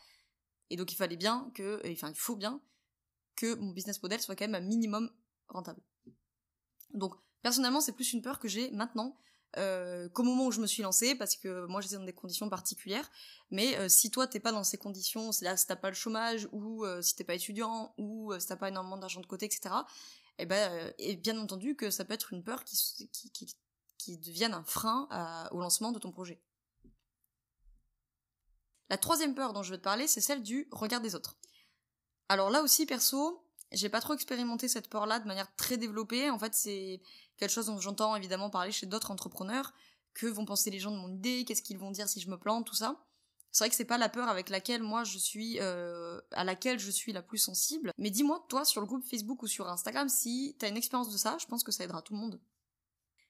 Et 0.70 0.76
donc, 0.76 0.90
il 0.92 0.96
fallait 0.96 1.16
bien 1.16 1.52
que, 1.54 1.80
enfin, 1.92 2.08
il 2.08 2.16
faut 2.16 2.34
bien 2.34 2.60
que 3.36 3.54
mon 3.54 3.70
business 3.70 4.02
model 4.02 4.20
soit 4.20 4.34
quand 4.34 4.48
même 4.48 4.60
un 4.60 4.66
minimum 4.66 5.08
rentable. 5.48 5.80
Donc, 6.94 7.14
personnellement, 7.42 7.80
c'est 7.80 7.92
plus 7.92 8.12
une 8.12 8.22
peur 8.22 8.40
que 8.40 8.48
j'ai 8.48 8.70
maintenant, 8.72 9.16
euh, 9.56 10.08
qu'au 10.08 10.22
moment 10.22 10.46
où 10.46 10.52
je 10.52 10.60
me 10.60 10.66
suis 10.66 10.82
lancée, 10.82 11.14
parce 11.14 11.36
que 11.36 11.66
moi 11.66 11.80
j'étais 11.80 11.96
dans 11.96 12.04
des 12.04 12.12
conditions 12.12 12.48
particulières. 12.48 13.08
Mais 13.50 13.76
euh, 13.78 13.88
si 13.88 14.10
toi 14.10 14.26
t'es 14.26 14.40
pas 14.40 14.52
dans 14.52 14.64
ces 14.64 14.78
conditions, 14.78 15.32
c'est-à-dire 15.32 15.58
si 15.58 15.66
t'as 15.66 15.76
pas 15.76 15.88
le 15.88 15.94
chomage, 15.94 16.48
ou 16.52 16.84
euh, 16.84 17.02
si 17.02 17.14
t'es 17.14 17.24
pas 17.24 17.34
étudiant, 17.34 17.94
ou 17.98 18.32
si 18.38 18.46
t'as 18.46 18.56
pas 18.56 18.68
énormément 18.68 18.96
d'argent 18.96 19.20
de 19.20 19.26
côté, 19.26 19.46
etc. 19.46 19.74
Et 20.38 20.42
eh 20.42 20.46
ben, 20.46 20.92
bien 21.18 21.38
entendu 21.38 21.76
que 21.76 21.90
ça 21.90 22.04
peut 22.04 22.14
être 22.14 22.32
une 22.32 22.42
peur 22.42 22.64
qui, 22.64 23.08
qui, 23.98 24.18
devienne 24.18 24.52
un 24.52 24.64
frein 24.64 25.08
au 25.52 25.60
lancement 25.60 25.92
de 25.92 25.98
ton 25.98 26.10
projet. 26.10 26.42
La 28.90 28.98
troisième 28.98 29.34
peur 29.34 29.52
dont 29.52 29.62
je 29.62 29.70
vais 29.70 29.78
te 29.78 29.82
parler, 29.82 30.08
c'est 30.08 30.20
celle 30.20 30.42
du 30.42 30.68
regard 30.72 31.00
des 31.00 31.14
autres. 31.14 31.36
Alors 32.28 32.50
là 32.50 32.62
aussi, 32.62 32.84
perso, 32.84 33.44
j'ai 33.72 33.88
pas 33.88 34.00
trop 34.00 34.14
expérimenté 34.14 34.68
cette 34.68 34.88
peur-là 34.88 35.20
de 35.20 35.26
manière 35.26 35.54
très 35.56 35.76
développée. 35.76 36.30
En 36.30 36.38
fait, 36.38 36.54
c'est 36.54 37.00
quelque 37.36 37.50
chose 37.50 37.66
dont 37.66 37.80
j'entends 37.80 38.16
évidemment 38.16 38.50
parler 38.50 38.72
chez 38.72 38.86
d'autres 38.86 39.10
entrepreneurs. 39.10 39.72
Que 40.14 40.26
vont 40.26 40.44
penser 40.44 40.70
les 40.70 40.78
gens 40.78 40.92
de 40.92 40.96
mon 40.96 41.12
idée? 41.12 41.44
Qu'est-ce 41.44 41.62
qu'ils 41.62 41.78
vont 41.78 41.90
dire 41.90 42.08
si 42.08 42.20
je 42.20 42.30
me 42.30 42.38
plante? 42.38 42.66
Tout 42.66 42.76
ça. 42.76 43.04
C'est 43.50 43.64
vrai 43.64 43.70
que 43.70 43.76
c'est 43.76 43.84
pas 43.84 43.98
la 43.98 44.08
peur 44.08 44.28
avec 44.28 44.48
laquelle 44.48 44.82
moi 44.82 45.04
je 45.04 45.16
suis, 45.16 45.60
euh, 45.60 46.20
à 46.32 46.42
laquelle 46.42 46.78
je 46.78 46.90
suis 46.90 47.12
la 47.12 47.22
plus 47.22 47.38
sensible. 47.38 47.92
Mais 47.98 48.10
dis-moi, 48.10 48.44
toi, 48.48 48.64
sur 48.64 48.80
le 48.80 48.86
groupe 48.86 49.04
Facebook 49.04 49.42
ou 49.42 49.46
sur 49.46 49.68
Instagram, 49.68 50.08
si 50.08 50.56
t'as 50.58 50.68
une 50.68 50.76
expérience 50.76 51.12
de 51.12 51.16
ça, 51.16 51.36
je 51.40 51.46
pense 51.46 51.62
que 51.62 51.70
ça 51.70 51.84
aidera 51.84 52.02
tout 52.02 52.14
le 52.14 52.18
monde. 52.18 52.40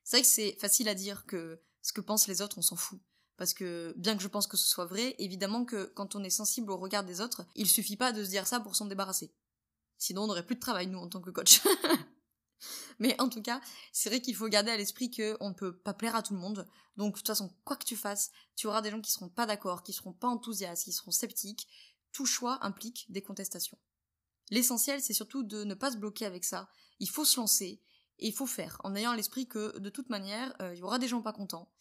C'est 0.02 0.16
vrai 0.16 0.23
que 0.23 0.28
c'est 0.28 0.56
facile 0.61 0.88
à 0.88 0.94
dire 0.94 1.26
que 1.26 1.61
ce 1.82 1.92
que 1.92 2.00
pensent 2.00 2.26
les 2.26 2.40
autres, 2.40 2.56
on 2.56 2.62
s'en 2.62 2.76
fout. 2.76 3.00
Parce 3.37 3.52
que, 3.52 3.92
bien 3.96 4.16
que 4.16 4.23
je 4.23 4.28
pense 4.28 4.46
que 4.46 4.56
ce 4.56 4.66
soit 4.66 4.87
vrai, 4.87 5.14
évidemment 5.18 5.66
que 5.66 5.92
quand 5.94 6.14
on 6.14 6.25
est 6.25 6.30
sensible 6.30 6.70
au 6.70 6.76
regard 6.76 7.04
des 7.04 7.20
autres, 7.20 7.44
il 7.54 7.66
suffit 7.66 7.96
pas 7.96 8.12
de 8.12 8.25
se 8.25 8.30
dire 8.30 8.46
ça 8.46 8.61
pour 8.61 8.76
s'en 8.76 8.87
débarrasser. 8.87 9.34
Sinon, 9.99 10.23
on 10.23 10.26
n'aurait 10.28 10.46
plus 10.46 10.56
de 10.56 10.61
travail, 10.61 10.87
nous, 10.87 10.99
en 10.99 11.08
tant 11.08 11.20
que 11.20 11.30
coach. 11.30 11.61
Mais 12.99 13.20
en 13.20 13.28
tout 13.28 13.42
cas, 13.42 13.61
c'est 13.92 14.08
vrai 14.08 14.20
qu'il 14.20 14.34
faut 14.34 14.49
garder 14.49 14.70
à 14.70 14.76
l'esprit 14.76 15.11
qu'on 15.11 15.49
ne 15.49 15.54
peut 15.54 15.76
pas 15.76 15.94
plaire 15.94 16.16
à 16.16 16.23
tout 16.23 16.34
le 16.34 16.40
monde. 16.40 16.66
Donc, 16.96 17.14
de 17.14 17.18
toute 17.18 17.26
façon, 17.26 17.52
quoi 17.64 17.76
que 17.76 17.84
tu 17.84 17.96
fasses, 17.96 18.30
tu 18.56 18.66
auras 18.66 18.82
des 18.82 18.90
gens 18.90 19.00
qui 19.00 19.12
seront 19.12 19.28
pas 19.28 19.46
d'accord, 19.46 19.82
qui 19.82 19.92
seront 19.92 20.12
pas 20.12 20.28
enthousiastes, 20.28 20.84
qui 20.84 20.92
seront 20.92 21.11
sceptiques. 21.11 21.68
Tout 22.12 22.26
choix 22.26 22.64
implique 22.64 23.11
des 23.11 23.23
contestations. 23.23 23.78
L'essentiel, 24.50 25.00
c'est 25.00 25.14
surtout 25.14 25.42
de 25.42 25.64
ne 25.64 25.75
pas 25.75 25.90
se 25.90 25.96
bloquer 25.96 26.26
avec 26.26 26.44
ça. 26.44 26.68
Il 27.00 27.08
faut 27.08 27.25
se 27.25 27.40
lancer 27.40 27.80
et 28.18 28.28
il 28.28 28.32
faut 28.32 28.46
faire, 28.46 28.80
en 28.84 28.94
ayant 28.94 29.11
à 29.11 29.16
l'esprit 29.16 29.49
que 29.49 29.76
de 29.78 29.90
toute 29.90 30.11
manière, 30.11 30.54
euh, 30.62 30.75
il 30.75 30.78
y 30.78 30.82
aura 30.82 30.99
des 30.99 31.08
gens 31.08 31.23
pas 31.23 31.32
contents. 31.32 31.73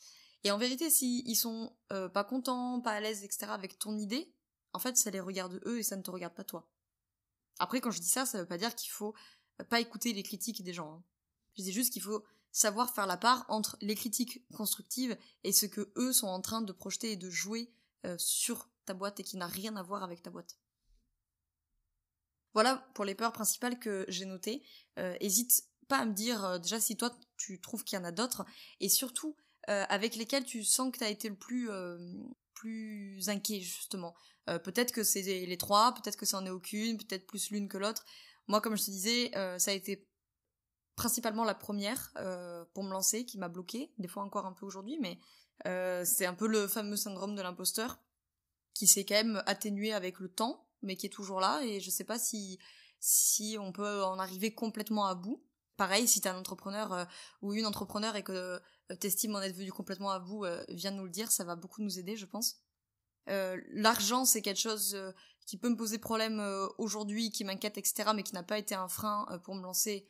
Et 0.44 0.51
en 0.51 0.58
vérité, 0.58 0.89
s'ils 0.89 1.27
ils 1.27 1.36
sont 1.36 1.75
euh, 1.92 2.10
pas 2.10 2.24
contents, 2.24 2.82
pas 2.82 2.92
à 2.92 3.00
l'aise, 3.00 3.24
etc. 3.24 3.48
avec 3.50 3.77
ton 3.77 3.98
idée, 3.98 4.34
en 4.74 4.80
fait, 4.80 4.98
ça 4.98 5.12
les 5.12 5.20
regarde 5.20 5.62
eux 5.65 5.80
et 5.80 5.84
ça 5.84 5.96
ne 5.96 6.01
te 6.01 6.10
regarde 6.10 6.34
pas 6.34 6.44
toi. 6.44 6.68
Après, 7.60 7.80
quand 7.80 7.92
je 7.92 8.00
dis 8.00 8.10
ça, 8.10 8.25
ça 8.25 8.39
veut 8.39 8.48
pas 8.48 8.58
dire 8.58 8.74
qu'il 8.75 8.89
faut 8.89 9.13
pas 9.69 9.79
écouter 9.79 10.13
les 10.13 10.24
critiques 10.24 10.63
des 10.63 10.74
gens. 10.74 10.93
Hein. 10.93 11.03
Je 11.57 11.63
dis 11.63 11.72
juste 11.72 11.93
qu'il 11.93 12.01
faut 12.01 12.24
savoir 12.53 12.93
faire 12.93 13.07
la 13.07 13.17
part 13.17 13.45
entre 13.50 13.77
les 13.81 13.95
critiques 13.95 14.48
constructives 14.53 15.17
et 15.43 15.51
ce 15.51 15.65
que 15.65 15.91
eux 15.98 16.13
sont 16.13 16.27
en 16.27 16.39
train 16.39 16.62
de 16.62 16.72
projeter 16.72 17.12
et 17.12 17.17
de 17.17 17.29
jouer 17.29 17.74
euh, 18.05 18.15
sur 18.19 18.69
ta 18.86 18.93
boîte 18.93 19.19
et 19.19 19.24
qui 19.24 19.38
n'a 19.38 19.48
rien 19.48 19.75
à 19.75 19.83
voir 19.83 20.03
avec 20.03 20.22
ta 20.22 20.29
boîte. 20.29 20.57
Voilà 22.53 22.88
pour 22.93 23.05
les 23.05 23.15
peurs 23.15 23.33
principales 23.33 23.79
que 23.79 24.05
j'ai 24.07 24.25
notées. 24.25 24.63
Euh, 25.00 25.17
hésite 25.19 25.63
pas 25.88 25.98
à 25.98 26.05
me 26.05 26.13
dire 26.13 26.45
euh, 26.45 26.60
déjà 26.60 26.79
si 26.79 26.95
toi 26.95 27.12
tu 27.38 27.60
trouves 27.60 27.83
qu'il 27.83 27.98
y 27.98 28.01
en 28.01 28.05
a 28.05 28.12
d'autres 28.12 28.45
et 28.79 28.89
surtout 28.89 29.36
avec 29.65 30.17
lesquelles 30.17 30.43
tu 30.43 30.65
sens 30.65 30.91
que 30.91 30.98
tu 30.98 31.05
as 31.05 31.10
été 31.10 31.29
le 31.29 31.38
plus 31.38 31.69
plus 32.53 33.29
inquiet 33.29 33.62
justement. 33.62 34.13
peut-être 34.45 34.91
que 34.91 35.05
c'est 35.05 35.22
les 35.22 35.57
trois, 35.57 35.93
peut-être 35.93 36.17
que 36.17 36.25
ça 36.25 36.38
en 36.38 36.45
est 36.45 36.50
aucune, 36.50 36.98
peut-être 36.98 37.25
plus 37.25 37.50
l'une 37.50 37.69
que 37.69 37.77
l'autre. 37.77 38.03
Moi, 38.47 38.62
comme 38.62 38.77
je 38.77 38.85
te 38.85 38.91
disais, 38.91 39.31
ça 39.57 39.71
a 39.71 39.73
été 39.73 40.07
principalement 40.95 41.43
la 41.43 41.55
première 41.55 42.12
euh, 42.17 42.65
pour 42.73 42.83
me 42.83 42.91
lancer 42.91 43.25
qui 43.25 43.38
m'a 43.38 43.50
bloqué, 43.50 43.91
des 43.97 44.07
fois 44.07 44.23
encore 44.23 44.45
un 44.45 44.53
peu 44.53 44.65
aujourd'hui, 44.65 44.97
mais 45.01 45.19
euh, 45.65 46.03
c'est 46.05 46.25
un 46.25 46.33
peu 46.33 46.47
le 46.47 46.67
fameux 46.67 46.95
syndrome 46.95 47.35
de 47.35 47.41
l'imposteur 47.41 48.00
qui 48.73 48.88
s'est 48.88 49.05
quand 49.05 49.15
même 49.15 49.43
atténué 49.45 49.93
avec 49.93 50.19
le 50.19 50.29
temps, 50.29 50.67
mais 50.81 50.95
qui 50.95 51.05
est 51.05 51.09
toujours 51.09 51.39
là 51.39 51.62
et 51.63 51.79
je 51.79 51.89
sais 51.89 52.03
pas 52.03 52.19
si 52.19 52.59
si 53.00 53.57
on 53.59 53.73
peut 53.73 54.03
en 54.03 54.17
arriver 54.17 54.53
complètement 54.53 55.05
à 55.05 55.15
bout. 55.15 55.43
Pareil, 55.75 56.07
si 56.07 56.21
t'es 56.21 56.29
un 56.29 56.38
entrepreneur 56.38 56.93
euh, 56.93 57.05
ou 57.41 57.53
une 57.53 57.65
entrepreneur 57.65 58.15
et 58.15 58.23
que 58.23 58.62
t'estimes 59.00 59.35
en 59.35 59.41
être 59.41 59.55
venu 59.55 59.71
complètement 59.71 60.12
à 60.12 60.19
bout, 60.19 60.45
viens 60.69 60.91
nous 60.91 61.03
le 61.03 61.09
dire, 61.09 61.31
ça 61.31 61.43
va 61.43 61.55
beaucoup 61.55 61.81
nous 61.81 62.00
aider, 62.00 62.15
je 62.15 62.25
pense. 62.25 62.62
L'argent, 63.27 64.25
c'est 64.25 64.41
quelque 64.41 64.59
chose 64.59 64.95
qui 65.45 65.57
peut 65.57 65.69
me 65.69 65.75
poser 65.75 65.97
problème 65.97 66.41
aujourd'hui, 66.77 67.31
qui 67.31 67.43
m'inquiète, 67.43 67.77
etc., 67.77 68.12
mais 68.15 68.23
qui 68.23 68.33
n'a 68.33 68.43
pas 68.43 68.57
été 68.57 68.75
un 68.75 68.88
frein 68.88 69.25
pour 69.43 69.55
me 69.55 69.62
lancer 69.62 70.07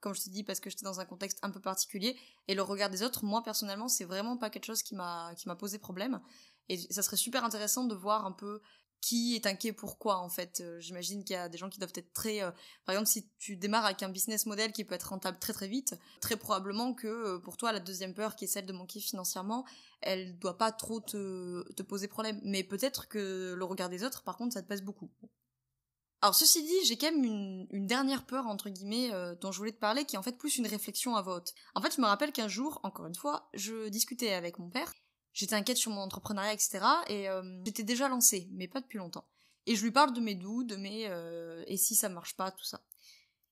comme 0.00 0.14
je 0.14 0.22
t'ai 0.22 0.30
dit, 0.30 0.44
parce 0.44 0.60
que 0.60 0.70
j'étais 0.70 0.84
dans 0.84 1.00
un 1.00 1.04
contexte 1.04 1.38
un 1.42 1.50
peu 1.50 1.60
particulier. 1.60 2.16
Et 2.48 2.54
le 2.54 2.62
regard 2.62 2.90
des 2.90 3.02
autres, 3.02 3.24
moi 3.24 3.42
personnellement, 3.42 3.88
c'est 3.88 4.04
vraiment 4.04 4.36
pas 4.36 4.50
quelque 4.50 4.66
chose 4.66 4.82
qui 4.82 4.94
m'a 4.94 5.34
qui 5.36 5.48
m'a 5.48 5.56
posé 5.56 5.78
problème. 5.78 6.20
Et 6.68 6.76
ça 6.76 7.02
serait 7.02 7.16
super 7.16 7.44
intéressant 7.44 7.84
de 7.84 7.94
voir 7.94 8.26
un 8.26 8.32
peu 8.32 8.60
qui 9.06 9.36
est 9.36 9.46
inquiet 9.46 9.72
pourquoi 9.72 10.18
en 10.18 10.28
fait. 10.28 10.60
Euh, 10.60 10.80
j'imagine 10.80 11.22
qu'il 11.22 11.34
y 11.34 11.38
a 11.38 11.48
des 11.48 11.58
gens 11.58 11.68
qui 11.68 11.78
doivent 11.78 11.92
être 11.94 12.12
très. 12.12 12.42
Euh, 12.42 12.50
par 12.84 12.92
exemple, 12.92 13.08
si 13.08 13.28
tu 13.38 13.56
démarres 13.56 13.84
avec 13.84 14.02
un 14.02 14.08
business 14.08 14.46
model 14.46 14.72
qui 14.72 14.84
peut 14.84 14.96
être 14.96 15.10
rentable 15.10 15.38
très 15.38 15.52
très 15.52 15.68
vite, 15.68 15.94
très 16.20 16.36
probablement 16.36 16.92
que 16.92 17.06
euh, 17.06 17.38
pour 17.38 17.56
toi 17.56 17.70
la 17.70 17.78
deuxième 17.78 18.14
peur 18.14 18.34
qui 18.34 18.46
est 18.46 18.48
celle 18.48 18.66
de 18.66 18.72
manquer 18.72 18.98
financièrement, 18.98 19.64
elle 20.00 20.36
doit 20.40 20.58
pas 20.58 20.72
trop 20.72 20.98
te, 20.98 21.82
poser 21.84 22.08
problème. 22.08 22.40
Mais 22.42 22.64
peut-être 22.64 23.06
que 23.06 23.54
le 23.56 23.64
regard 23.64 23.90
des 23.90 24.02
autres, 24.02 24.24
par 24.24 24.36
contre, 24.36 24.54
ça 24.54 24.62
te 24.62 24.66
pèse 24.66 24.82
beaucoup. 24.82 25.08
Alors 26.20 26.34
ceci 26.34 26.64
dit, 26.64 26.84
j'ai 26.86 26.98
quand 26.98 27.12
même 27.12 27.68
une, 27.70 27.86
dernière 27.86 28.26
peur 28.26 28.48
entre 28.48 28.70
guillemets 28.70 29.12
dont 29.40 29.52
je 29.52 29.58
voulais 29.58 29.70
te 29.70 29.78
parler, 29.78 30.04
qui 30.04 30.16
est 30.16 30.18
en 30.18 30.22
fait 30.24 30.36
plus 30.36 30.56
une 30.56 30.66
réflexion 30.66 31.14
à 31.14 31.22
vote. 31.22 31.54
En 31.76 31.80
fait, 31.80 31.94
je 31.94 32.00
me 32.00 32.06
rappelle 32.06 32.32
qu'un 32.32 32.48
jour, 32.48 32.80
encore 32.82 33.06
une 33.06 33.14
fois, 33.14 33.48
je 33.54 33.88
discutais 33.88 34.32
avec 34.32 34.58
mon 34.58 34.68
père. 34.68 34.92
J'étais 35.36 35.54
inquiète 35.54 35.76
sur 35.76 35.92
mon 35.92 36.00
entrepreneuriat, 36.00 36.54
etc. 36.54 36.80
Et 37.08 37.28
euh, 37.28 37.42
j'étais 37.66 37.82
déjà 37.82 38.08
lancée, 38.08 38.48
mais 38.52 38.68
pas 38.68 38.80
depuis 38.80 38.96
longtemps. 38.96 39.28
Et 39.66 39.76
je 39.76 39.84
lui 39.84 39.90
parle 39.90 40.14
de 40.14 40.20
mes 40.20 40.34
doutes, 40.34 40.66
de 40.66 40.76
mes 40.76 41.08
euh, 41.08 41.62
et 41.66 41.76
si 41.76 41.94
ça 41.94 42.08
marche 42.08 42.36
pas, 42.36 42.50
tout 42.50 42.64
ça. 42.64 42.82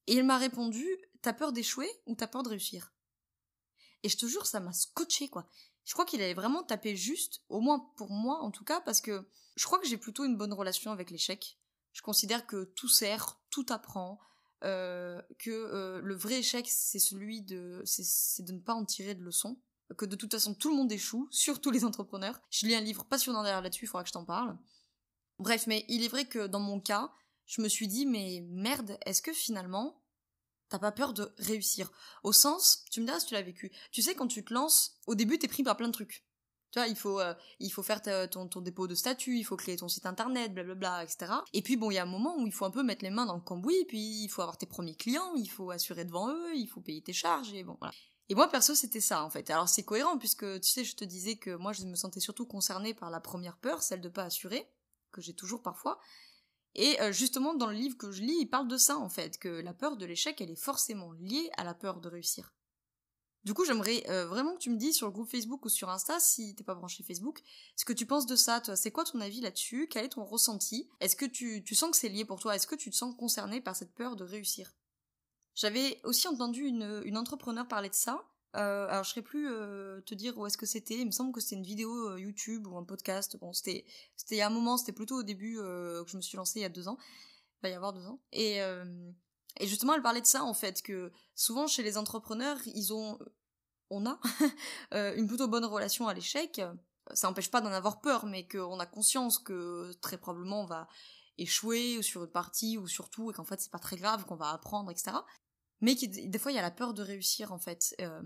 Et 0.07 0.15
il 0.15 0.25
m'a 0.25 0.39
répondu 0.39 0.87
T'as 1.21 1.35
peur 1.35 1.53
d'échouer 1.53 1.91
ou 2.07 2.15
t'as 2.15 2.27
peur 2.27 2.43
de 2.43 2.49
réussir? 2.49 2.95
Et 4.03 4.09
je 4.09 4.17
te 4.17 4.25
jure, 4.25 4.47
ça 4.47 4.61
m'a 4.61 4.73
scotché 4.73 5.29
quoi. 5.29 5.47
Je 5.85 5.93
crois 5.93 6.07
qu'il 6.07 6.23
avait 6.23 6.35
vraiment 6.35 6.63
tapé 6.63 6.97
juste, 6.97 7.43
au 7.51 7.61
moins 7.61 7.81
pour 7.97 8.11
moi 8.11 8.41
en 8.41 8.51
tout 8.51 8.65
cas, 8.65 8.81
parce 8.81 9.03
que 9.03 9.29
je 9.57 9.65
crois 9.67 9.79
que 9.79 9.87
j'ai 9.87 9.99
plutôt 9.99 10.25
une 10.25 10.39
bonne 10.39 10.55
relation 10.55 10.91
avec 10.91 11.11
l'échec 11.11 11.59
je 11.93 12.03
considère 12.03 12.47
que 12.47 12.65
tout 12.65 12.89
sert, 12.89 13.41
tout 13.51 13.67
apprend, 13.71 14.19
euh, 14.65 15.23
que 15.39 16.01
le 16.03 16.15
vrai 16.17 16.41
échec, 16.41 16.67
c'est 16.69 16.99
celui 16.99 17.41
de, 17.41 17.83
c'est 17.85 18.43
de 18.43 18.53
ne 18.53 18.59
pas 18.59 18.75
en 18.75 18.85
tirer 18.85 19.15
de 19.15 19.23
leçons, 19.23 19.61
que 19.95 20.05
de 20.05 20.17
toute 20.17 20.33
façon 20.33 20.55
tout 20.55 20.71
le 20.71 20.77
monde 20.77 20.93
échoue, 20.93 21.29
surtout 21.31 21.71
les 21.71 21.85
entrepreneurs. 21.85 22.41
Je 22.51 22.67
lis 22.67 22.75
un 22.75 22.81
livre 22.81 23.05
passionnant 23.05 23.43
derrière 23.43 23.63
là-dessus, 23.63 23.85
il 23.85 23.89
faudra 23.89 24.03
que 24.03 24.09
je 24.09 24.13
t'en 24.13 24.25
parle. 24.25 24.57
Bref, 25.39 25.67
mais 25.67 25.85
il 25.89 26.05
est 26.05 26.09
vrai 26.09 26.27
que 26.27 26.47
dans 26.47 26.61
mon 26.61 26.81
cas, 26.81 27.13
je 27.47 27.61
me 27.61 27.69
suis 27.69 27.89
dit, 27.89 28.07
mais 28.07 28.45
merde, 28.49 28.99
est-ce 29.05 29.23
que 29.23 29.33
finalement, 29.33 30.03
t'as 30.69 30.79
pas 30.79 30.93
peur 30.93 31.13
de 31.13 31.33
réussir? 31.39 31.91
Au 32.23 32.33
sens, 32.33 32.85
tu 32.91 33.01
me 33.01 33.07
diras 33.07 33.21
si 33.21 33.27
tu 33.27 33.35
l'as 33.35 33.43
vécu. 33.43 33.73
Tu 33.91 34.03
sais, 34.03 34.15
quand 34.15 34.29
tu 34.29 34.45
te 34.45 34.55
lances, 34.55 34.99
au 35.07 35.15
début, 35.15 35.39
t'es 35.39 35.49
pris 35.49 35.63
par 35.63 35.77
plein 35.77 35.89
de 35.89 35.93
trucs. 35.93 36.25
Tu 36.71 36.81
vois, 36.81 36.89
il 36.89 36.97
faut, 36.97 37.21
euh, 37.21 37.35
il 37.61 37.71
faut 37.71 37.85
faire 37.85 38.03
ton, 38.03 38.49
ton, 38.49 38.61
dépôt 38.61 38.89
de 38.89 38.97
statut, 38.97 39.39
il 39.39 39.45
faut 39.45 39.57
créer 39.57 39.77
ton 39.77 39.87
site 39.87 40.07
internet, 40.07 40.53
blablabla, 40.53 41.05
etc. 41.05 41.33
Et 41.53 41.63
puis 41.63 41.77
bon, 41.77 41.93
il 41.93 41.95
y 41.95 41.99
a 41.99 42.03
un 42.03 42.07
moment 42.07 42.37
où 42.37 42.49
il 42.49 42.53
faut 42.53 42.65
un 42.65 42.73
peu 42.73 42.83
mettre 42.83 43.05
les 43.05 43.11
mains 43.11 43.27
dans 43.27 43.37
le 43.37 43.41
cambouis, 43.41 43.85
puis 43.87 44.25
il 44.25 44.29
faut 44.29 44.43
avoir 44.43 44.59
tes 44.59 44.67
premiers 44.67 44.97
clients, 44.97 45.35
il 45.37 45.47
faut 45.47 45.71
assurer 45.71 46.05
devant 46.05 46.29
eux, 46.31 46.57
il 46.57 46.67
faut 46.67 46.81
payer 46.81 47.01
tes 47.01 47.13
charges, 47.13 47.53
et 47.53 47.63
bon, 47.63 47.77
voilà. 47.79 47.95
Et 48.29 48.35
moi, 48.35 48.49
perso, 48.49 48.75
c'était 48.75 49.01
ça, 49.01 49.23
en 49.23 49.31
fait. 49.31 49.51
Alors, 49.51 49.69
c'est 49.69 49.83
cohérent, 49.83 50.19
puisque, 50.19 50.61
tu 50.61 50.71
sais, 50.71 50.85
je 50.85 50.97
te 50.97 51.05
disais 51.05 51.37
que 51.37 51.55
moi, 51.57 51.73
je 51.73 51.85
me 51.85 51.95
sentais 51.95 52.21
surtout 52.21 52.47
concernée 52.47 52.95
par 52.95 53.11
la 53.11 53.21
première 53.21 53.59
peur, 53.59 53.83
celle 53.83 54.01
de 54.01 54.09
pas 54.09 54.25
assurer, 54.25 54.71
que 55.13 55.21
j'ai 55.21 55.35
toujours 55.35 55.63
parfois. 55.63 56.01
Et 56.75 57.01
euh, 57.01 57.13
justement, 57.13 57.55
dans 57.55 57.69
le 57.69 57.75
livre 57.75 57.97
que 57.97 58.11
je 58.11 58.23
lis, 58.23 58.37
il 58.41 58.47
parle 58.47 58.69
de 58.69 58.79
ça, 58.79 58.97
en 58.97 59.11
fait, 59.11 59.39
que 59.39 59.49
la 59.49 59.75
peur 59.75 59.97
de 59.97 60.07
l'échec, 60.07 60.41
elle 60.41 60.51
est 60.51 60.57
forcément 60.57 61.13
liée 61.13 61.51
à 61.57 61.65
la 61.65 61.75
peur 61.75 62.01
de 62.01 62.09
réussir. 62.09 62.55
Du 63.45 63.53
coup, 63.53 63.67
j'aimerais 63.67 64.03
euh, 64.09 64.27
vraiment 64.27 64.55
que 64.55 64.59
tu 64.59 64.71
me 64.71 64.79
dises 64.79 64.97
sur 64.97 65.07
le 65.07 65.13
groupe 65.13 65.29
Facebook 65.29 65.67
ou 65.67 65.69
sur 65.69 65.91
Insta, 65.91 66.19
si 66.19 66.55
t'es 66.55 66.65
pas 66.65 66.75
branché 66.75 67.03
Facebook, 67.03 67.43
ce 67.77 67.85
que 67.85 67.93
tu 67.93 68.07
penses 68.07 68.25
de 68.25 68.37
ça, 68.37 68.63
toi. 68.63 68.75
C'est 68.75 68.91
quoi 68.91 69.05
ton 69.05 69.21
avis 69.21 69.43
là-dessus? 69.43 69.87
Quel 69.91 70.07
est 70.07 70.09
ton 70.09 70.25
ressenti? 70.25 70.89
Est-ce 71.01 71.15
que 71.15 71.27
tu, 71.27 71.63
tu 71.63 71.75
sens 71.75 71.91
que 71.91 71.97
c'est 71.99 72.09
lié 72.09 72.25
pour 72.25 72.41
toi? 72.41 72.57
Est-ce 72.57 72.67
que 72.67 72.75
tu 72.75 72.91
te 72.91 72.97
sens 72.97 73.15
concerné 73.15 73.61
par 73.61 73.77
cette 73.77 73.93
peur 73.93 74.17
de 74.17 74.25
réussir? 74.25 74.73
J'avais 75.55 76.01
aussi 76.05 76.27
entendu 76.29 76.63
une, 76.63 77.03
une 77.05 77.17
entrepreneur 77.17 77.67
parler 77.67 77.89
de 77.89 77.95
ça. 77.95 78.25
Euh, 78.57 78.87
alors, 78.89 79.03
je 79.03 79.11
serais 79.11 79.23
plus 79.23 79.51
euh, 79.51 80.01
te 80.03 80.15
dire 80.15 80.39
où 80.39 80.47
est-ce 80.47 80.57
que 80.57 80.67
c'était. 80.67 80.99
Il 80.99 81.07
me 81.07 81.11
semble 81.11 81.33
que 81.33 81.41
c'était 81.41 81.57
une 81.57 81.65
vidéo 81.65 82.11
euh, 82.11 82.21
YouTube 82.21 82.67
ou 82.67 82.77
un 82.77 82.85
podcast. 82.85 83.37
C'était, 83.53 83.85
c'était 84.17 84.37
il 84.37 84.39
y 84.39 84.43
a 84.43 84.47
un 84.47 84.51
moment, 84.51 84.77
c'était 84.77 84.93
plutôt 84.93 85.19
au 85.19 85.23
début 85.23 85.57
que 85.57 86.05
je 86.07 86.17
me 86.17 86.23
suis 86.23 86.37
lancée 86.37 86.61
il 86.61 86.63
y 86.63 86.67
a 86.67 86.71
deux 86.71 86.89
ans. 86.89 86.99
Il 87.01 87.63
va 87.65 87.69
y 87.71 87.75
avoir 87.75 87.93
deux 87.93 88.07
ans. 88.07 88.21
Et 88.33 88.61
justement, 89.67 89.95
elle 89.95 90.03
parlait 90.03 90.21
de 90.21 90.27
ça 90.27 90.45
en 90.45 90.55
fait, 90.55 90.83
que 90.83 91.13
souvent 91.35 91.67
chez 91.67 91.83
les 91.83 91.97
entrepreneurs, 91.97 92.59
ils 92.67 92.93
ont, 92.93 93.19
on 93.91 94.07
a 94.07 94.21
une 95.17 95.27
plutôt 95.27 95.49
bonne 95.49 95.65
relation 95.65 96.07
à 96.09 96.15
l'échec. 96.15 96.61
Ça 97.13 97.29
n'empêche 97.29 97.51
pas 97.51 97.61
d'en 97.61 97.73
avoir 97.73 98.01
peur, 98.01 98.27
mais 98.27 98.47
qu'on 98.47 98.79
a 98.81 98.87
conscience 98.87 99.39
que 99.39 99.93
très 100.01 100.17
probablement 100.17 100.63
on 100.63 100.67
va 100.67 100.89
échouer 101.37 102.01
sur 102.03 102.25
une 102.25 102.31
partie 102.31 102.79
ou 102.79 102.87
sur 102.87 103.11
tout, 103.11 103.31
et 103.31 103.35
qu'en 103.35 103.45
fait 103.45 103.61
c'est 103.61 103.71
pas 103.71 103.79
très 103.79 103.97
grave, 103.97 104.25
qu'on 104.25 104.37
va 104.37 104.51
apprendre, 104.51 104.91
etc. 104.91 105.13
Mais 105.81 105.95
des 105.95 106.39
fois 106.39 106.53
il 106.53 106.55
y 106.55 106.59
a 106.59 106.63
la 106.63 106.71
peur 106.71 106.95
de 106.95 107.03
réussir 107.03 107.53
en 107.53 107.59
fait. 107.59 107.95
Euh, 108.01 108.23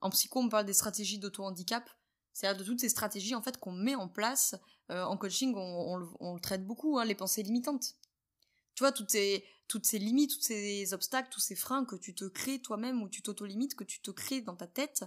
en 0.00 0.10
psycho, 0.10 0.40
on 0.40 0.48
parle 0.48 0.66
des 0.66 0.74
stratégies 0.74 1.18
d'auto-handicap. 1.18 1.88
C'est-à-dire 2.32 2.62
de 2.62 2.64
toutes 2.64 2.80
ces 2.80 2.88
stratégies 2.88 3.34
en 3.34 3.42
fait 3.42 3.58
qu'on 3.58 3.72
met 3.72 3.96
en 3.96 4.08
place. 4.08 4.54
Euh, 4.90 5.02
en 5.04 5.16
coaching, 5.16 5.54
on, 5.56 6.08
on, 6.20 6.34
le 6.34 6.40
traite 6.40 6.64
beaucoup, 6.64 6.98
hein, 6.98 7.04
les 7.04 7.16
pensées 7.16 7.42
limitantes. 7.42 7.96
Tu 8.74 8.84
vois, 8.84 8.92
toutes 8.92 9.10
ces, 9.10 9.44
toutes 9.66 9.86
ces 9.86 9.98
limites, 9.98 10.36
tous 10.36 10.42
ces 10.42 10.94
obstacles, 10.94 11.28
tous 11.32 11.40
ces 11.40 11.56
freins 11.56 11.84
que 11.84 11.96
tu 11.96 12.14
te 12.14 12.24
crées 12.24 12.60
toi-même 12.60 13.02
ou 13.02 13.08
tu 13.08 13.22
t'auto-limites, 13.22 13.74
que 13.74 13.82
tu 13.82 14.00
te 14.00 14.12
crées 14.12 14.40
dans 14.40 14.54
ta 14.54 14.68
tête 14.68 15.04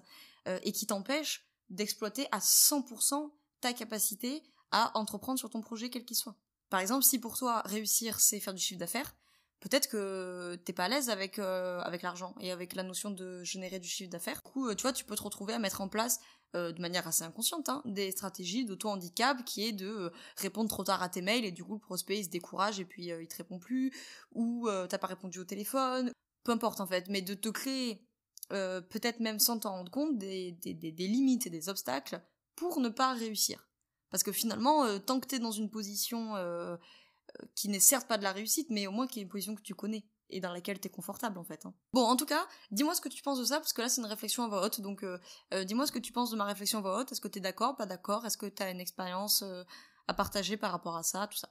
euh, 0.47 0.59
et 0.63 0.73
qui 0.73 0.87
t'empêchent 0.87 1.45
d'exploiter 1.69 2.27
à 2.31 2.39
100% 2.39 3.31
ta 3.61 3.71
capacité 3.73 4.43
à 4.71 4.97
entreprendre 4.97 5.39
sur 5.39 5.49
ton 5.49 5.61
projet 5.61 5.89
quel 5.89 6.03
qu'il 6.03 6.17
soit. 6.17 6.35
Par 6.69 6.79
exemple, 6.79 7.03
si 7.05 7.17
pour 7.19 7.37
toi 7.37 7.61
réussir 7.65 8.19
c'est 8.19 8.39
faire 8.39 8.53
du 8.53 8.61
chiffre 8.61 8.79
d'affaires, 8.79 9.15
peut-être 9.61 9.87
que 9.87 10.55
t'es 10.65 10.73
pas 10.73 10.85
à 10.85 10.89
l'aise 10.89 11.09
avec 11.09 11.39
euh, 11.39 11.79
avec 11.81 12.01
l'argent 12.01 12.35
et 12.41 12.51
avec 12.51 12.75
la 12.75 12.83
notion 12.83 13.11
de 13.11 13.43
générer 13.43 13.79
du 13.79 13.87
chiffre 13.87 14.09
d'affaires. 14.09 14.41
Du 14.43 14.51
coup, 14.51 14.67
euh, 14.67 14.75
tu 14.75 14.81
vois, 14.81 14.91
tu 14.91 15.05
peux 15.05 15.15
te 15.15 15.23
retrouver 15.23 15.53
à 15.53 15.59
mettre 15.59 15.79
en 15.81 15.87
place 15.87 16.19
euh, 16.55 16.73
de 16.73 16.81
manière 16.81 17.07
assez 17.07 17.23
inconsciente 17.23 17.69
hein, 17.69 17.81
des 17.85 18.11
stratégies 18.11 18.65
d'auto-handicap 18.65 19.45
qui 19.45 19.65
est 19.65 19.71
de 19.71 20.11
répondre 20.35 20.69
trop 20.69 20.83
tard 20.83 21.01
à 21.01 21.09
tes 21.09 21.21
mails 21.21 21.45
et 21.45 21.51
du 21.51 21.63
coup 21.63 21.75
le 21.75 21.79
prospect 21.79 22.19
il 22.19 22.25
se 22.25 22.29
décourage 22.29 22.79
et 22.79 22.85
puis 22.85 23.05
il 23.05 23.27
te 23.27 23.37
répond 23.37 23.59
plus 23.59 23.93
ou 24.33 24.67
t'as 24.89 24.97
pas 24.97 25.07
répondu 25.07 25.39
au 25.39 25.45
téléphone, 25.45 26.11
peu 26.43 26.51
importe 26.51 26.81
en 26.81 26.87
fait, 26.87 27.07
mais 27.07 27.21
de 27.21 27.35
te 27.35 27.47
créer 27.49 28.05
peut-être 28.49 29.21
même 29.21 29.39
sans 29.39 29.59
t'en 29.59 29.71
rendre 29.71 29.91
compte 29.91 30.17
des, 30.17 30.51
des, 30.61 30.73
des, 30.73 30.91
des 30.91 31.07
limites 31.07 31.47
et 31.47 31.49
des 31.49 31.69
obstacles 31.69 32.21
pour 32.55 32.81
ne 32.81 32.89
pas 32.89 33.13
réussir. 33.13 33.69
Parce 34.09 34.23
que 34.23 34.33
finalement, 34.33 34.99
tant 34.99 35.21
que 35.21 35.27
t'es 35.27 35.39
dans 35.39 35.51
une 35.51 35.69
position 35.69 36.35
qui 37.55 37.69
n'est 37.69 37.79
certes 37.79 38.07
pas 38.07 38.17
de 38.17 38.23
la 38.23 38.31
réussite, 38.31 38.69
mais 38.69 38.87
au 38.87 38.91
moins 38.91 39.07
qui 39.07 39.19
est 39.19 39.23
une 39.23 39.29
position 39.29 39.55
que 39.55 39.61
tu 39.61 39.75
connais 39.75 40.05
et 40.31 40.39
dans 40.39 40.51
laquelle 40.51 40.79
tu 40.79 40.87
es 40.87 40.91
confortable 40.91 41.37
en 41.37 41.43
fait. 41.43 41.65
Hein. 41.65 41.73
Bon, 41.93 42.03
en 42.03 42.15
tout 42.15 42.25
cas, 42.25 42.47
dis-moi 42.71 42.95
ce 42.95 43.01
que 43.01 43.09
tu 43.09 43.21
penses 43.21 43.39
de 43.39 43.45
ça, 43.45 43.57
parce 43.57 43.73
que 43.73 43.81
là 43.81 43.89
c'est 43.89 44.01
une 44.01 44.07
réflexion 44.07 44.43
à 44.43 44.47
voix 44.47 44.65
haute, 44.65 44.81
donc 44.81 45.03
euh, 45.03 45.19
euh, 45.53 45.63
dis-moi 45.63 45.85
ce 45.85 45.91
que 45.91 45.99
tu 45.99 46.11
penses 46.11 46.31
de 46.31 46.37
ma 46.37 46.45
réflexion 46.45 46.79
à 46.79 46.81
voix 46.81 46.99
haute, 46.99 47.11
est-ce 47.11 47.21
que 47.21 47.27
tu 47.27 47.39
es 47.39 47.41
d'accord, 47.41 47.75
pas 47.75 47.85
d'accord, 47.85 48.25
est-ce 48.25 48.37
que 48.37 48.47
tu 48.47 48.63
as 48.63 48.71
une 48.71 48.79
expérience 48.79 49.43
euh, 49.43 49.63
à 50.07 50.13
partager 50.13 50.57
par 50.57 50.71
rapport 50.71 50.97
à 50.97 51.03
ça, 51.03 51.27
tout 51.27 51.37
ça? 51.37 51.49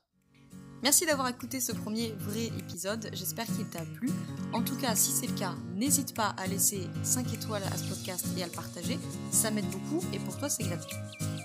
Merci 0.83 1.05
d'avoir 1.05 1.29
écouté 1.29 1.61
ce 1.61 1.73
premier 1.73 2.15
vrai 2.21 2.47
épisode, 2.59 3.11
j'espère 3.13 3.45
qu'il 3.45 3.67
t'a 3.67 3.83
plu. 3.97 4.09
En 4.55 4.63
tout 4.63 4.77
cas, 4.77 4.95
si 4.95 5.13
c'est 5.13 5.27
le 5.27 5.35
cas, 5.35 5.53
n'hésite 5.77 6.15
pas 6.15 6.35
à 6.39 6.47
laisser 6.47 6.89
5 7.03 7.35
étoiles 7.35 7.63
à 7.71 7.77
ce 7.77 7.85
podcast 7.85 8.25
et 8.39 8.43
à 8.43 8.47
le 8.47 8.53
partager, 8.53 8.99
ça 9.31 9.51
m'aide 9.51 9.69
beaucoup 9.69 10.03
et 10.15 10.19
pour 10.19 10.39
toi 10.39 10.49
c'est 10.49 10.65
gratuit. 10.65 10.97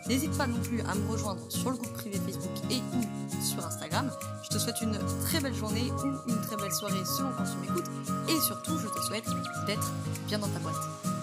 N'hésite 0.07 0.31
pas 0.37 0.47
non 0.47 0.61
plus 0.61 0.79
à 0.81 0.95
me 0.95 1.11
rejoindre 1.11 1.51
sur 1.51 1.69
le 1.69 1.75
groupe 1.75 1.93
privé 1.93 2.17
Facebook 2.17 2.71
et 2.71 2.77
ou 2.77 3.43
sur 3.43 3.65
Instagram. 3.65 4.09
Je 4.43 4.49
te 4.49 4.57
souhaite 4.57 4.81
une 4.81 4.97
très 5.25 5.41
belle 5.41 5.55
journée 5.55 5.91
ou 5.91 6.29
une 6.31 6.41
très 6.41 6.55
belle 6.55 6.71
soirée 6.71 7.03
selon 7.17 7.31
quand 7.37 7.43
tu 7.43 7.57
m'écoutes 7.57 7.91
et 8.29 8.39
surtout 8.39 8.77
je 8.77 8.87
te 8.87 9.05
souhaite 9.05 9.25
d'être 9.67 9.91
bien 10.27 10.39
dans 10.39 10.47
ta 10.47 10.59
boîte. 10.59 11.14